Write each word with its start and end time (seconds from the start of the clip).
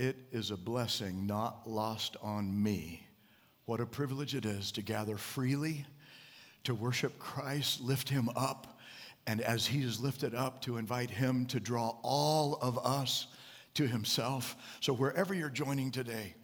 it 0.00 0.16
is 0.32 0.50
a 0.50 0.56
blessing 0.56 1.26
not 1.26 1.68
lost 1.68 2.16
on 2.22 2.62
me. 2.62 3.06
What 3.66 3.80
a 3.80 3.86
privilege 3.86 4.34
it 4.34 4.46
is 4.46 4.72
to 4.72 4.82
gather 4.82 5.18
freely, 5.18 5.84
to 6.64 6.74
worship 6.74 7.18
Christ, 7.18 7.82
lift 7.82 8.08
him 8.08 8.30
up, 8.34 8.78
and 9.26 9.42
as 9.42 9.66
he 9.66 9.82
is 9.82 10.00
lifted 10.00 10.34
up, 10.34 10.62
to 10.62 10.78
invite 10.78 11.10
him 11.10 11.44
to 11.46 11.60
draw 11.60 11.98
all 12.02 12.54
of 12.62 12.78
us 12.78 13.26
to 13.74 13.86
himself. 13.86 14.56
So, 14.80 14.94
wherever 14.94 15.34
you're 15.34 15.50
joining 15.50 15.90
today, 15.90 16.34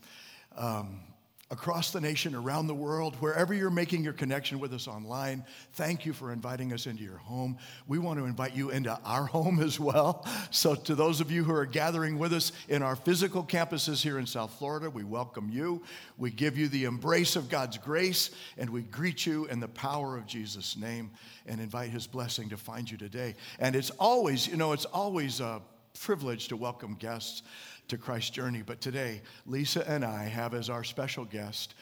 um, 0.54 1.00
across 1.48 1.92
the 1.92 2.00
nation, 2.00 2.34
around 2.34 2.66
the 2.66 2.74
world, 2.74 3.14
wherever 3.20 3.54
you're 3.54 3.70
making 3.70 4.02
your 4.02 4.12
connection 4.12 4.58
with 4.58 4.72
us 4.72 4.88
online, 4.88 5.44
thank 5.74 6.04
you 6.04 6.12
for 6.12 6.32
inviting 6.32 6.72
us 6.72 6.86
into 6.86 7.04
your 7.04 7.18
home. 7.18 7.56
We 7.86 7.98
want 7.98 8.18
to 8.18 8.24
invite 8.24 8.56
you 8.56 8.70
into 8.70 8.98
our 9.04 9.26
home 9.26 9.60
as 9.60 9.78
well. 9.78 10.26
So, 10.50 10.74
to 10.74 10.96
those 10.96 11.20
of 11.20 11.30
you 11.30 11.44
who 11.44 11.54
are 11.54 11.66
gathering 11.66 12.18
with 12.18 12.32
us 12.32 12.50
in 12.68 12.82
our 12.82 12.96
physical 12.96 13.44
campuses 13.44 14.02
here 14.02 14.18
in 14.18 14.26
South 14.26 14.52
Florida, 14.58 14.90
we 14.90 15.04
welcome 15.04 15.48
you. 15.48 15.82
We 16.18 16.30
give 16.30 16.58
you 16.58 16.66
the 16.68 16.84
embrace 16.84 17.36
of 17.36 17.48
God's 17.48 17.78
grace, 17.78 18.30
and 18.58 18.68
we 18.68 18.82
greet 18.82 19.24
you 19.24 19.46
in 19.46 19.60
the 19.60 19.68
power 19.68 20.16
of 20.16 20.26
Jesus' 20.26 20.76
name 20.76 21.12
and 21.46 21.60
invite 21.60 21.90
his 21.90 22.08
blessing 22.08 22.48
to 22.48 22.56
find 22.56 22.90
you 22.90 22.96
today. 22.96 23.36
And 23.60 23.76
it's 23.76 23.90
always, 23.90 24.48
you 24.48 24.56
know, 24.56 24.72
it's 24.72 24.84
always 24.86 25.40
a 25.40 25.62
privilege 26.00 26.48
to 26.48 26.56
welcome 26.56 26.94
guests 26.94 27.42
to 27.88 27.98
Christ's 27.98 28.30
journey. 28.30 28.62
But 28.62 28.80
today, 28.80 29.22
Lisa 29.46 29.88
and 29.88 30.04
I 30.04 30.24
have 30.24 30.54
as 30.54 30.70
our 30.70 30.84
special 30.84 31.24
guest 31.24 31.74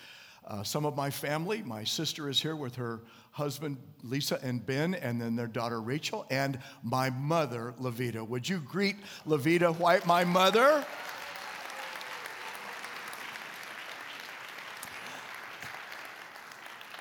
uh, 0.46 0.62
some 0.62 0.84
of 0.84 0.94
my 0.96 1.10
family. 1.10 1.62
My 1.62 1.84
sister 1.84 2.28
is 2.28 2.40
here 2.40 2.56
with 2.56 2.74
her 2.76 3.00
husband, 3.30 3.78
Lisa 4.02 4.38
and 4.42 4.64
Ben, 4.64 4.94
and 4.94 5.20
then 5.20 5.36
their 5.36 5.46
daughter, 5.46 5.80
Rachel, 5.80 6.26
and 6.30 6.58
my 6.82 7.10
mother, 7.10 7.74
Levita. 7.80 8.26
Would 8.26 8.48
you 8.48 8.58
greet 8.58 8.96
Levita 9.26 9.74
White, 9.78 10.06
my 10.06 10.24
mother? 10.24 10.84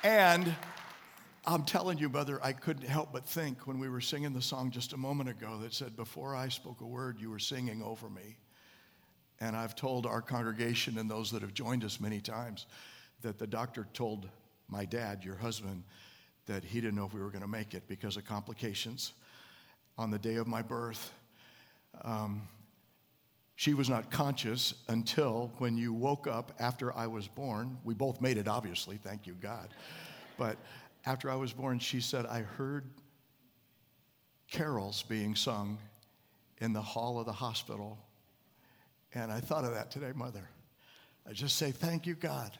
And 0.02 0.54
I'm 1.46 1.64
telling 1.64 1.98
you, 1.98 2.08
brother, 2.08 2.40
I 2.42 2.52
couldn't 2.52 2.86
help 2.86 3.12
but 3.12 3.26
think 3.26 3.66
when 3.66 3.78
we 3.78 3.88
were 3.88 4.00
singing 4.00 4.32
the 4.32 4.42
song 4.42 4.70
just 4.70 4.92
a 4.92 4.96
moment 4.96 5.28
ago 5.28 5.58
that 5.62 5.74
said, 5.74 5.96
Before 5.96 6.34
I 6.34 6.48
spoke 6.48 6.80
a 6.80 6.86
word, 6.86 7.20
you 7.20 7.30
were 7.30 7.38
singing 7.38 7.82
over 7.82 8.08
me. 8.08 8.36
And 9.40 9.56
I've 9.56 9.74
told 9.74 10.06
our 10.06 10.22
congregation 10.22 10.98
and 10.98 11.10
those 11.10 11.30
that 11.32 11.42
have 11.42 11.54
joined 11.54 11.84
us 11.84 12.00
many 12.00 12.20
times 12.20 12.66
that 13.22 13.38
the 13.38 13.46
doctor 13.46 13.86
told 13.92 14.28
my 14.68 14.84
dad, 14.84 15.24
your 15.24 15.36
husband, 15.36 15.82
that 16.46 16.62
he 16.62 16.80
didn't 16.80 16.94
know 16.94 17.06
if 17.06 17.14
we 17.14 17.20
were 17.20 17.30
going 17.30 17.42
to 17.42 17.48
make 17.48 17.74
it 17.74 17.82
because 17.88 18.16
of 18.16 18.24
complications. 18.24 19.12
On 19.96 20.10
the 20.10 20.18
day 20.18 20.36
of 20.36 20.46
my 20.46 20.62
birth, 20.62 21.12
um, 22.02 22.42
she 23.56 23.74
was 23.74 23.88
not 23.88 24.10
conscious 24.10 24.74
until 24.88 25.52
when 25.58 25.76
you 25.76 25.92
woke 25.92 26.26
up 26.26 26.52
after 26.58 26.94
I 26.96 27.06
was 27.06 27.28
born. 27.28 27.78
We 27.84 27.94
both 27.94 28.20
made 28.20 28.36
it, 28.36 28.48
obviously, 28.48 28.96
thank 28.96 29.26
you, 29.26 29.34
God. 29.34 29.68
But 30.36 30.56
after 31.06 31.30
I 31.30 31.36
was 31.36 31.52
born, 31.52 31.78
she 31.78 32.00
said, 32.00 32.26
I 32.26 32.40
heard 32.40 32.90
carols 34.50 35.04
being 35.08 35.34
sung 35.34 35.78
in 36.58 36.72
the 36.72 36.82
hall 36.82 37.18
of 37.20 37.26
the 37.26 37.32
hospital 37.32 37.98
and 39.14 39.30
I 39.30 39.40
thought 39.40 39.64
of 39.64 39.72
that 39.74 39.90
today, 39.90 40.12
Mother. 40.14 40.48
I 41.28 41.32
just 41.32 41.56
say, 41.56 41.70
Thank 41.70 42.06
you, 42.06 42.14
God, 42.14 42.50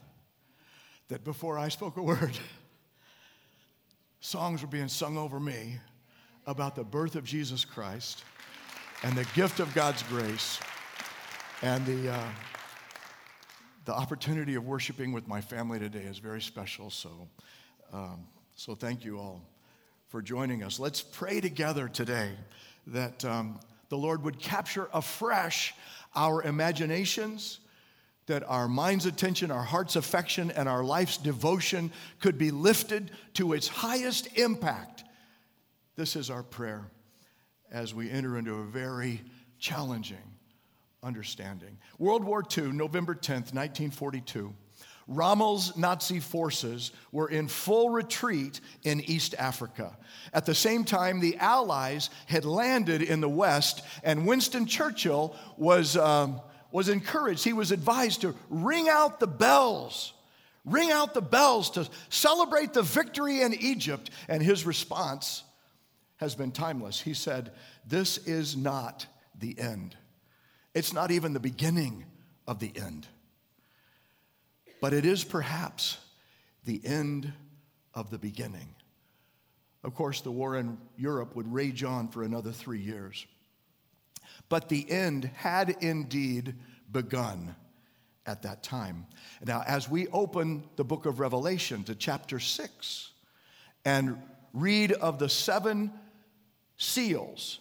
that 1.09 1.25
before 1.25 1.59
I 1.59 1.69
spoke 1.69 1.97
a 1.97 2.03
word, 2.03 2.39
songs 4.21 4.63
were 4.63 4.69
being 4.69 4.89
sung 4.89 5.19
over 5.19 5.41
me 5.41 5.79
about 6.47 6.77
the 6.77 6.85
birth 6.85 7.17
of 7.17 7.25
Jesus 7.25 7.65
Christ 7.65 8.25
and 9.03 9.15
the 9.17 9.27
gift 9.35 9.61
of 9.61 9.75
God's 9.75 10.03
grace 10.05 10.61
and 11.63 11.85
the, 11.87 12.13
uh, 12.13 12.29
the 13.85 13.93
opportunity 13.93 14.55
of 14.55 14.67
worshiping 14.67 15.13
with 15.13 15.27
my 15.27 15.41
family 15.41 15.79
today 15.79 16.01
is 16.03 16.19
very 16.19 16.41
special. 16.41 16.91
So, 16.91 17.11
um, 17.93 18.27
so 18.55 18.75
thank 18.75 19.05
you 19.05 19.19
all 19.19 19.43
for 20.09 20.23
joining 20.23 20.63
us. 20.63 20.79
Let's 20.79 21.03
pray 21.03 21.41
together 21.41 21.89
today 21.89 22.31
that 22.87 23.25
um, 23.25 23.59
the 23.95 23.99
Lord 23.99 24.25
would 24.25 24.41
capture 24.41 24.89
afresh 24.93 25.73
our 26.17 26.43
imaginations, 26.43 27.61
that 28.27 28.43
our 28.49 28.67
mind's 28.67 29.07
attention, 29.07 29.53
our 29.53 29.63
heart's 29.63 29.95
affection, 29.95 30.51
and 30.51 30.69
our 30.69 30.83
life's 30.83 31.17
devotion 31.17 31.93
could 32.19 32.37
be 32.37 32.51
lifted 32.51 33.13
to 33.35 33.53
its 33.53 33.69
highest 33.69 34.37
impact. 34.37 35.05
This 35.95 36.17
is 36.17 36.29
our 36.29 36.43
prayer 36.43 36.91
as 37.71 37.95
we 37.95 38.11
enter 38.11 38.37
into 38.37 38.55
a 38.55 38.65
very 38.65 39.21
challenging 39.61 40.35
understanding. 41.05 41.79
World 41.97 42.25
War 42.25 42.43
II, 42.43 42.73
November 42.73 43.15
10th, 43.15 43.55
1942. 43.55 44.53
Rommel's 45.07 45.77
Nazi 45.77 46.21
forces 46.21 46.93
were 47.13 47.29
in 47.29 47.49
full 47.49 47.91
retreat 47.91 48.61
in 48.83 49.01
East 49.01 49.35
Africa. 49.39 49.97
At 50.33 50.47
the 50.47 50.55
same 50.55 50.85
time, 50.85 51.21
the 51.21 51.37
Allies 51.37 52.11
had 52.27 52.45
landed 52.45 53.03
in 53.03 53.21
the 53.21 53.29
West, 53.29 53.83
and 54.03 54.27
Winston 54.27 54.67
Churchill 54.67 55.37
was, 55.57 55.97
um, 55.97 56.41
was 56.71 56.89
encouraged. 56.89 57.45
He 57.45 57.53
was 57.53 57.71
advised 57.71 58.23
to 58.23 58.35
ring 58.49 58.89
out 58.89 59.21
the 59.21 59.27
bells, 59.27 60.15
ring 60.65 60.91
out 60.91 61.13
the 61.13 61.23
bells 61.23 61.71
to 61.73 61.89
celebrate 62.09 62.73
the 62.73 62.83
victory 62.83 63.43
in 63.43 63.53
Egypt. 63.55 64.11
And 64.29 64.43
his 64.43 64.65
response 64.65 65.43
has 66.17 66.35
been 66.35 66.51
timeless. 66.51 67.01
He 67.01 67.13
said, 67.13 67.53
This 67.87 68.17
is 68.19 68.57
not 68.57 69.07
the 69.39 69.59
end, 69.59 69.97
it's 70.73 70.95
not 70.95 71.11
even 71.11 71.35
the 71.35 71.41
beginning 71.41 72.07
of 72.47 72.59
the 72.59 72.73
end 72.75 73.07
but 74.85 74.93
it 74.93 75.07
is 75.07 75.25
perhaps 75.25 75.97
the 76.67 76.79
end 76.85 77.33
of 77.95 78.11
the 78.11 78.19
beginning. 78.19 78.69
Of 79.83 79.95
course, 79.95 80.21
the 80.21 80.31
war 80.31 80.57
in 80.57 80.77
Europe 80.99 81.35
would 81.37 81.51
rage 81.51 81.83
on 81.83 82.09
for 82.09 82.23
another 82.23 82.53
three 82.53 82.83
years. 82.83 83.25
But 84.51 84.69
the 84.69 84.85
end 84.91 85.31
had 85.37 85.75
indeed 85.81 86.57
begun 86.93 87.57
at 88.27 88.43
that 88.43 88.63
time. 88.63 89.07
Now, 89.43 89.65
as 89.67 89.89
we 89.89 90.07
open 90.09 90.65
the 90.77 90.85
book 90.85 91.07
of 91.07 91.19
Revelation 91.19 91.85
to 91.85 91.95
chapter 91.95 92.39
6 92.39 93.11
and 93.87 94.21
read 94.53 94.93
of 94.93 95.19
the 95.19 95.31
seven 95.31 95.95
seals, 96.77 97.59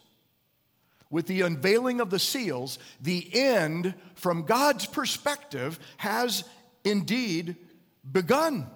with 1.10 1.28
the 1.28 1.40
unveiling 1.40 2.02
of 2.02 2.10
the 2.10 2.20
seals, 2.20 2.80
the 3.00 3.30
end, 3.34 3.94
from 4.16 4.44
God's 4.44 4.88
perspective, 4.88 5.80
has 5.96 6.44
indeed 6.84 7.56
begun. 8.10 8.68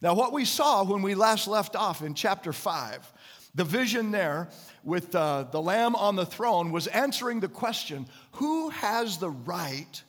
Now, 0.00 0.14
what 0.14 0.32
we 0.32 0.44
saw 0.44 0.82
when 0.82 1.02
we 1.02 1.14
last 1.14 1.46
left 1.46 1.76
off 1.76 2.02
in 2.02 2.14
chapter 2.14 2.52
5, 2.52 3.12
the 3.54 3.64
vision 3.64 4.10
there 4.10 4.48
with 4.82 5.14
uh, 5.14 5.44
the 5.50 5.60
Lamb 5.60 5.94
on 5.94 6.16
the 6.16 6.26
throne 6.26 6.72
was 6.72 6.86
answering 6.88 7.40
the 7.40 7.48
question 7.48 8.06
who 8.32 8.70
has 8.70 9.18
the 9.18 9.30
right 9.30 10.02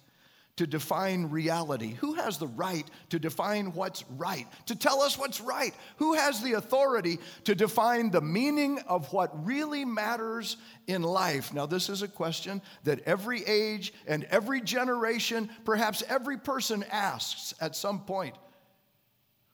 to 0.57 0.67
define 0.67 1.29
reality? 1.29 1.93
Who 1.95 2.13
has 2.13 2.37
the 2.37 2.47
right 2.47 2.87
to 3.09 3.19
define 3.19 3.73
what's 3.73 4.03
right? 4.17 4.47
To 4.67 4.75
tell 4.75 5.01
us 5.01 5.17
what's 5.17 5.41
right? 5.41 5.73
Who 5.97 6.13
has 6.13 6.41
the 6.41 6.53
authority 6.53 7.19
to 7.45 7.55
define 7.55 8.11
the 8.11 8.21
meaning 8.21 8.79
of 8.87 9.11
what 9.11 9.45
really 9.45 9.83
matters 9.83 10.57
in 10.85 11.01
life? 11.01 11.53
Now, 11.53 11.65
this 11.65 11.89
is 11.89 12.03
a 12.03 12.07
question 12.07 12.61
that 12.83 12.99
every 13.05 13.43
age 13.45 13.93
and 14.05 14.25
every 14.25 14.61
generation, 14.61 15.49
perhaps 15.65 16.03
every 16.07 16.37
person 16.37 16.85
asks 16.91 17.53
at 17.59 17.75
some 17.75 18.01
point. 18.01 18.35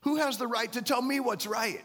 Who 0.02 0.18
has 0.18 0.38
the 0.38 0.48
right 0.48 0.72
to 0.74 0.82
tell 0.82 1.02
me 1.02 1.20
what's 1.20 1.48
right? 1.48 1.84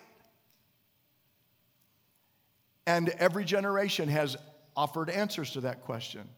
And 2.87 3.08
every 3.11 3.44
generation 3.44 4.08
has 4.08 4.37
offered 4.76 5.08
answers 5.08 5.52
to 5.52 5.62
that 5.62 5.82
question. 5.82 6.28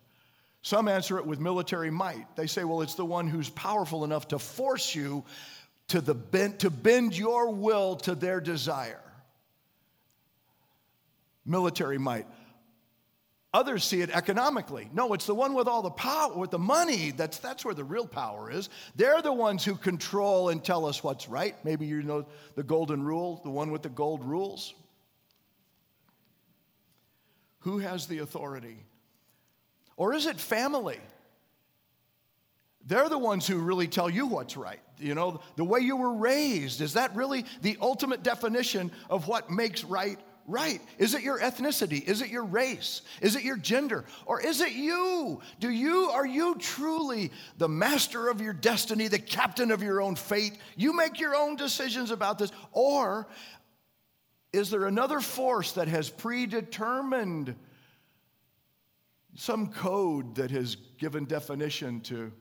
Some 0.66 0.88
answer 0.88 1.16
it 1.18 1.24
with 1.24 1.38
military 1.38 1.92
might. 1.92 2.26
They 2.34 2.48
say, 2.48 2.64
well, 2.64 2.82
it's 2.82 2.96
the 2.96 3.04
one 3.04 3.28
who's 3.28 3.48
powerful 3.50 4.02
enough 4.02 4.26
to 4.28 4.38
force 4.40 4.96
you 4.96 5.22
to, 5.86 6.00
the 6.00 6.12
bend, 6.12 6.58
to 6.58 6.70
bend 6.70 7.16
your 7.16 7.52
will 7.52 7.94
to 7.98 8.16
their 8.16 8.40
desire. 8.40 9.04
Military 11.44 11.98
might. 11.98 12.26
Others 13.54 13.84
see 13.84 14.00
it 14.00 14.10
economically. 14.10 14.90
No, 14.92 15.12
it's 15.12 15.26
the 15.26 15.36
one 15.36 15.54
with 15.54 15.68
all 15.68 15.82
the 15.82 15.90
power, 15.90 16.36
with 16.36 16.50
the 16.50 16.58
money. 16.58 17.12
That's, 17.12 17.38
that's 17.38 17.64
where 17.64 17.72
the 17.72 17.84
real 17.84 18.08
power 18.08 18.50
is. 18.50 18.68
They're 18.96 19.22
the 19.22 19.32
ones 19.32 19.64
who 19.64 19.76
control 19.76 20.48
and 20.48 20.64
tell 20.64 20.84
us 20.84 21.00
what's 21.00 21.28
right. 21.28 21.54
Maybe 21.64 21.86
you 21.86 22.02
know 22.02 22.26
the 22.56 22.64
golden 22.64 23.04
rule, 23.04 23.40
the 23.44 23.50
one 23.50 23.70
with 23.70 23.82
the 23.82 23.88
gold 23.88 24.24
rules. 24.24 24.74
Who 27.60 27.78
has 27.78 28.08
the 28.08 28.18
authority 28.18 28.78
or 29.96 30.14
is 30.14 30.26
it 30.26 30.38
family? 30.38 30.98
They're 32.86 33.08
the 33.08 33.18
ones 33.18 33.46
who 33.46 33.58
really 33.58 33.88
tell 33.88 34.08
you 34.08 34.26
what's 34.26 34.56
right. 34.56 34.80
You 34.98 35.14
know, 35.14 35.40
the 35.56 35.64
way 35.64 35.80
you 35.80 35.96
were 35.96 36.14
raised, 36.14 36.80
is 36.80 36.94
that 36.94 37.14
really 37.16 37.44
the 37.62 37.76
ultimate 37.80 38.22
definition 38.22 38.92
of 39.10 39.26
what 39.26 39.50
makes 39.50 39.82
right, 39.82 40.18
right? 40.46 40.80
Is 40.96 41.14
it 41.14 41.22
your 41.22 41.40
ethnicity? 41.40 42.02
Is 42.06 42.22
it 42.22 42.28
your 42.28 42.44
race? 42.44 43.02
Is 43.20 43.34
it 43.34 43.42
your 43.42 43.56
gender? 43.56 44.04
Or 44.24 44.40
is 44.40 44.60
it 44.60 44.72
you? 44.72 45.40
Do 45.58 45.68
you 45.68 46.10
are 46.10 46.26
you 46.26 46.54
truly 46.58 47.32
the 47.58 47.68
master 47.68 48.28
of 48.28 48.40
your 48.40 48.52
destiny, 48.52 49.08
the 49.08 49.18
captain 49.18 49.72
of 49.72 49.82
your 49.82 50.00
own 50.00 50.14
fate? 50.14 50.56
You 50.76 50.94
make 50.94 51.18
your 51.18 51.34
own 51.34 51.56
decisions 51.56 52.12
about 52.12 52.38
this 52.38 52.52
or 52.72 53.26
is 54.52 54.70
there 54.70 54.86
another 54.86 55.20
force 55.20 55.72
that 55.72 55.88
has 55.88 56.08
predetermined 56.08 57.54
some 59.36 59.68
code 59.68 60.34
that 60.36 60.50
has 60.50 60.76
given 60.98 61.26
definition 61.26 62.00
to 62.00 62.32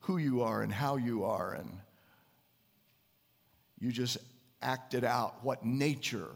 who 0.00 0.16
you 0.16 0.42
are 0.42 0.62
and 0.62 0.72
how 0.72 0.96
you 0.96 1.24
are 1.24 1.52
and 1.52 1.78
you 3.78 3.92
just 3.92 4.16
acted 4.62 5.04
out 5.04 5.44
what 5.44 5.64
nature 5.64 6.30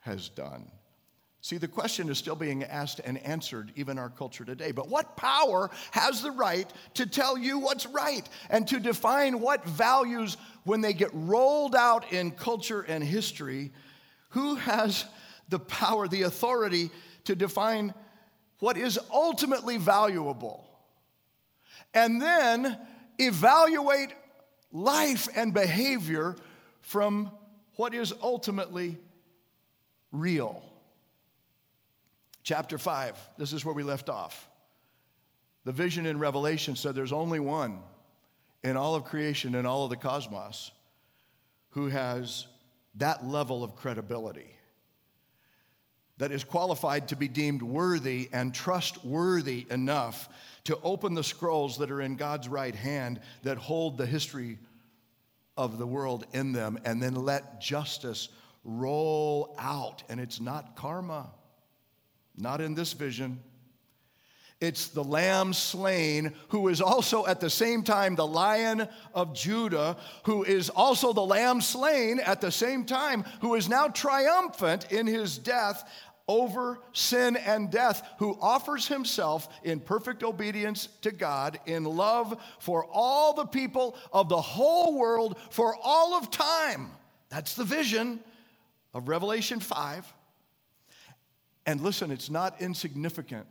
has 0.00 0.28
done. 0.28 0.70
See, 1.40 1.58
the 1.58 1.68
question 1.68 2.08
is 2.08 2.18
still 2.18 2.36
being 2.36 2.64
asked 2.64 3.00
and 3.04 3.18
answered 3.18 3.72
even 3.76 3.98
our 3.98 4.10
culture 4.10 4.44
today. 4.44 4.72
But 4.72 4.88
what 4.88 5.16
power 5.16 5.70
has 5.92 6.22
the 6.22 6.30
right 6.30 6.68
to 6.94 7.06
tell 7.06 7.36
you 7.36 7.58
what's 7.58 7.86
right 7.86 8.28
and 8.50 8.66
to 8.68 8.80
define 8.80 9.40
what 9.40 9.64
values, 9.64 10.36
when 10.64 10.80
they 10.80 10.92
get 10.92 11.10
rolled 11.12 11.76
out 11.76 12.12
in 12.12 12.32
culture 12.32 12.82
and 12.82 13.02
history, 13.02 13.70
who 14.30 14.56
has 14.56 15.04
the 15.48 15.60
power, 15.60 16.08
the 16.08 16.22
authority 16.22 16.90
to 17.24 17.36
define 17.36 17.94
what 18.58 18.76
is 18.76 18.98
ultimately 19.12 19.76
valuable? 19.76 20.68
And 21.92 22.20
then 22.20 22.78
evaluate 23.18 24.10
life 24.72 25.28
and 25.34 25.52
behavior 25.52 26.36
from 26.80 27.30
what 27.76 27.94
is 27.94 28.14
ultimately 28.22 28.98
real. 30.12 30.62
Chapter 32.42 32.78
5, 32.78 33.16
this 33.38 33.52
is 33.52 33.64
where 33.64 33.74
we 33.74 33.82
left 33.82 34.08
off. 34.08 34.48
The 35.64 35.72
vision 35.72 36.06
in 36.06 36.18
Revelation 36.18 36.76
said 36.76 36.94
there's 36.94 37.12
only 37.12 37.40
one 37.40 37.80
in 38.62 38.76
all 38.76 38.94
of 38.94 39.04
creation 39.04 39.54
and 39.54 39.66
all 39.66 39.84
of 39.84 39.90
the 39.90 39.96
cosmos 39.96 40.70
who 41.70 41.88
has 41.88 42.46
that 42.94 43.26
level 43.26 43.62
of 43.62 43.76
credibility 43.76 44.55
that 46.18 46.32
is 46.32 46.44
qualified 46.44 47.08
to 47.08 47.16
be 47.16 47.28
deemed 47.28 47.62
worthy 47.62 48.28
and 48.32 48.54
trustworthy 48.54 49.66
enough 49.70 50.28
to 50.64 50.78
open 50.82 51.14
the 51.14 51.24
scrolls 51.24 51.78
that 51.78 51.90
are 51.90 52.00
in 52.00 52.16
God's 52.16 52.48
right 52.48 52.74
hand 52.74 53.20
that 53.42 53.58
hold 53.58 53.98
the 53.98 54.06
history 54.06 54.58
of 55.56 55.78
the 55.78 55.86
world 55.86 56.26
in 56.32 56.52
them 56.52 56.78
and 56.84 57.02
then 57.02 57.14
let 57.14 57.60
justice 57.60 58.28
roll 58.64 59.54
out. 59.58 60.02
And 60.08 60.18
it's 60.18 60.40
not 60.40 60.76
karma, 60.76 61.28
not 62.36 62.60
in 62.60 62.74
this 62.74 62.92
vision. 62.92 63.40
It's 64.58 64.88
the 64.88 65.04
lamb 65.04 65.52
slain, 65.52 66.32
who 66.48 66.68
is 66.68 66.80
also 66.80 67.26
at 67.26 67.40
the 67.40 67.50
same 67.50 67.82
time 67.82 68.14
the 68.14 68.26
lion 68.26 68.88
of 69.12 69.34
Judah, 69.34 69.98
who 70.24 70.44
is 70.44 70.70
also 70.70 71.12
the 71.12 71.20
lamb 71.20 71.60
slain 71.60 72.20
at 72.20 72.40
the 72.40 72.50
same 72.50 72.86
time, 72.86 73.24
who 73.42 73.54
is 73.54 73.68
now 73.68 73.88
triumphant 73.88 74.90
in 74.90 75.06
his 75.06 75.36
death 75.36 75.86
over 76.28 76.80
sin 76.92 77.36
and 77.36 77.70
death, 77.70 78.06
who 78.18 78.36
offers 78.40 78.88
himself 78.88 79.48
in 79.62 79.78
perfect 79.78 80.22
obedience 80.22 80.88
to 81.02 81.12
God, 81.12 81.60
in 81.66 81.84
love 81.84 82.40
for 82.58 82.86
all 82.90 83.32
the 83.32 83.46
people 83.46 83.96
of 84.12 84.28
the 84.28 84.40
whole 84.40 84.98
world 84.98 85.38
for 85.50 85.76
all 85.82 86.14
of 86.14 86.30
time. 86.30 86.90
That's 87.28 87.54
the 87.54 87.64
vision 87.64 88.20
of 88.92 89.08
Revelation 89.08 89.60
5. 89.60 90.12
And 91.66 91.80
listen, 91.80 92.10
it's 92.10 92.30
not 92.30 92.60
insignificant 92.60 93.46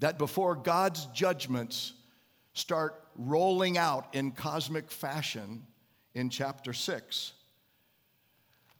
that 0.00 0.18
before 0.18 0.54
God's 0.54 1.06
judgments 1.06 1.92
start 2.52 3.00
rolling 3.16 3.78
out 3.78 4.14
in 4.14 4.32
cosmic 4.32 4.90
fashion 4.90 5.66
in 6.14 6.30
chapter 6.30 6.72
6, 6.72 7.32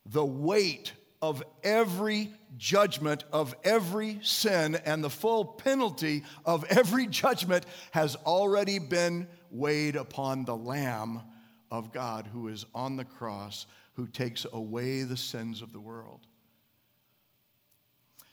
the 0.07 0.25
weight 0.25 0.93
of 1.25 1.43
every 1.63 2.31
judgment 2.59 3.25
of 3.33 3.55
every 3.65 4.19
sin 4.21 4.75
and 4.85 5.03
the 5.03 5.09
full 5.09 5.43
penalty 5.43 6.23
of 6.45 6.65
every 6.65 7.07
judgment 7.23 7.65
has 7.93 8.15
already 8.27 8.79
been 8.79 9.27
weighed 9.51 9.97
upon 9.97 10.45
the 10.45 10.55
Lamb 10.55 11.23
of 11.71 11.93
God 11.93 12.29
who 12.31 12.49
is 12.49 12.67
on 12.75 12.97
the 12.97 13.07
cross, 13.07 13.65
who 13.95 14.07
takes 14.07 14.45
away 14.53 15.03
the 15.05 15.17
sins 15.17 15.63
of 15.63 15.73
the 15.73 15.81
world. 15.81 16.21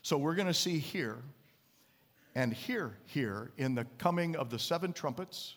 So 0.02 0.18
we're 0.18 0.34
going 0.34 0.48
to 0.48 0.54
see 0.54 0.78
here 0.78 1.22
and 2.34 2.52
here, 2.52 2.98
here 3.06 3.52
in 3.56 3.74
the 3.74 3.86
coming 3.96 4.36
of 4.36 4.50
the 4.50 4.58
seven 4.58 4.92
trumpets 4.92 5.54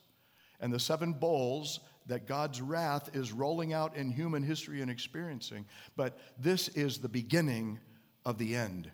and 0.62 0.72
the 0.72 0.80
seven 0.80 1.12
bowls 1.12 1.82
that 2.08 2.28
God's 2.28 2.62
wrath 2.62 3.16
is 3.16 3.32
rolling 3.32 3.74
out 3.74 3.96
in 3.96 4.12
human 4.12 4.44
history 4.44 4.82
and 4.82 4.92
experiencing. 4.92 5.66
But 5.96 6.18
this 6.40 6.68
is 6.70 7.00
the 7.00 7.10
beginning 7.10 7.80
of 8.26 8.38
the 8.38 8.56
end 8.56 8.92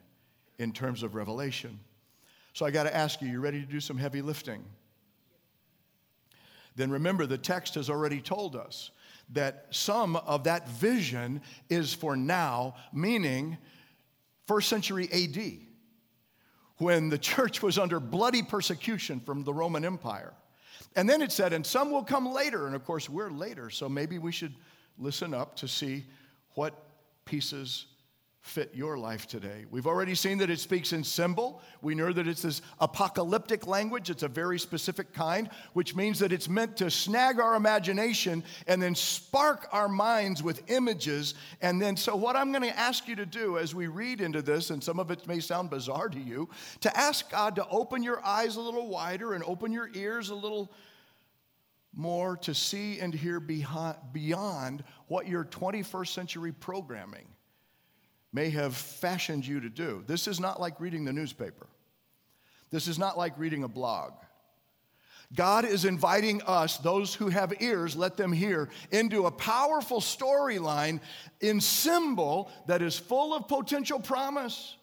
in 0.60 0.72
terms 0.72 1.04
of 1.04 1.16
revelation. 1.16 1.80
So 2.54 2.66
I 2.66 2.72
got 2.72 2.84
to 2.84 2.96
ask 2.96 3.22
you, 3.22 3.28
you 3.28 3.40
ready 3.40 3.60
to 3.60 3.66
do 3.66 3.80
some 3.80 3.98
heavy 3.98 4.22
lifting? 4.22 4.64
Then 6.76 6.92
remember, 6.92 7.26
the 7.26 7.38
text 7.38 7.76
has 7.76 7.90
already 7.90 8.22
told 8.22 8.56
us 8.56 8.92
that 9.34 9.68
some 9.72 10.16
of 10.16 10.44
that 10.46 10.68
vision 10.70 11.42
is 11.70 11.94
for 11.94 12.16
now, 12.16 12.76
meaning 12.94 13.58
first 14.46 14.70
century 14.70 15.10
AD, 15.12 15.60
when 16.78 17.10
the 17.10 17.18
church 17.18 17.62
was 17.62 17.78
under 17.78 18.00
bloody 18.00 18.44
persecution 18.44 19.20
from 19.20 19.44
the 19.44 19.54
Roman 19.54 19.86
Empire. 19.86 20.34
And 20.96 21.10
then 21.10 21.22
it 21.22 21.32
said, 21.32 21.54
and 21.54 21.66
some 21.66 21.92
will 21.92 22.04
come 22.04 22.32
later. 22.32 22.68
And 22.68 22.76
of 22.76 22.86
course, 22.86 23.10
we're 23.10 23.32
later, 23.32 23.70
so 23.70 23.88
maybe 23.88 24.20
we 24.20 24.32
should 24.32 24.56
listen 24.98 25.34
up 25.34 25.56
to 25.58 25.68
see 25.68 26.06
what 26.56 26.74
pieces 27.26 27.86
fit 28.42 28.72
your 28.74 28.98
life 28.98 29.28
today. 29.28 29.66
We've 29.70 29.86
already 29.86 30.16
seen 30.16 30.40
that 30.40 30.50
it 30.50 30.60
speaks 30.60 30.94
in 30.94 31.04
symbol. 31.04 31.62
We 31.82 31.94
know 31.94 32.12
that 32.12 32.28
it's 32.28 32.42
this 32.42 32.62
apocalyptic 32.80 33.68
language. 33.68 34.10
It's 34.10 34.24
a 34.24 34.28
very 34.28 34.60
specific 34.60 35.14
kind, 35.14 35.50
which 35.74 35.96
means 35.96 36.20
that 36.20 36.34
it's 36.34 36.50
meant 36.50 36.76
to 36.78 36.90
snag 36.90 37.40
our 37.40 37.56
imagination 37.56 38.44
and 38.68 38.82
then 38.82 38.96
spark 38.96 39.68
our 39.72 39.88
minds 39.88 40.42
with 40.42 40.70
images. 40.72 41.36
And 41.62 41.80
then, 41.80 41.96
so 41.96 42.16
what 42.16 42.36
I'm 42.36 42.52
going 42.52 42.64
to 42.64 42.78
ask 42.78 43.08
you 43.08 43.16
to 43.16 43.28
do 43.28 43.60
as 43.60 43.76
we 43.76 43.88
read 43.88 44.22
into 44.22 44.42
this, 44.42 44.72
and 44.72 44.84
some 44.84 45.00
of 45.00 45.12
it 45.12 45.28
may 45.28 45.40
sound 45.40 45.70
bizarre 45.70 46.10
to 46.10 46.20
you, 46.20 46.50
to 46.82 46.98
ask 46.98 47.30
God 47.30 47.56
to 47.56 47.68
open 47.70 48.02
your 48.02 48.26
eyes 48.26 48.56
a 48.56 48.62
little 48.62 48.88
wider 48.88 49.34
and 49.34 49.44
open 49.44 49.72
your 49.72 49.90
ears 49.94 50.30
a 50.30 50.36
little 50.36 50.74
more 51.94 52.38
to 52.38 52.56
see 52.56 53.00
and 53.00 53.14
hear 53.14 53.40
beyond 53.40 54.84
what 55.08 55.28
your 55.28 55.46
21st 55.46 56.08
century 56.08 56.52
programming 56.52 57.28
may 58.34 58.50
have 58.50 58.76
fashioned 58.76 59.46
you 59.46 59.60
to 59.60 59.70
do. 59.70 60.04
This 60.08 60.28
is 60.28 60.40
not 60.40 60.60
like 60.60 60.80
reading 60.80 61.06
the 61.06 61.14
newspaper, 61.14 61.68
this 62.72 62.88
is 62.88 62.98
not 62.98 63.18
like 63.18 63.38
reading 63.38 63.64
a 63.64 63.68
blog. 63.68 64.14
God 65.34 65.64
is 65.64 65.86
inviting 65.86 66.42
us, 66.42 66.78
those 66.78 67.14
who 67.14 67.30
have 67.30 67.54
ears, 67.62 67.96
let 67.96 68.18
them 68.18 68.34
hear, 68.34 68.68
into 68.92 69.28
a 69.28 69.32
powerful 69.32 70.02
storyline 70.02 71.00
in 71.40 71.62
symbol 71.62 72.52
that 72.68 72.82
is 72.82 73.00
full 73.00 73.34
of 73.34 73.48
potential 73.48 74.00
promise. 74.00 74.76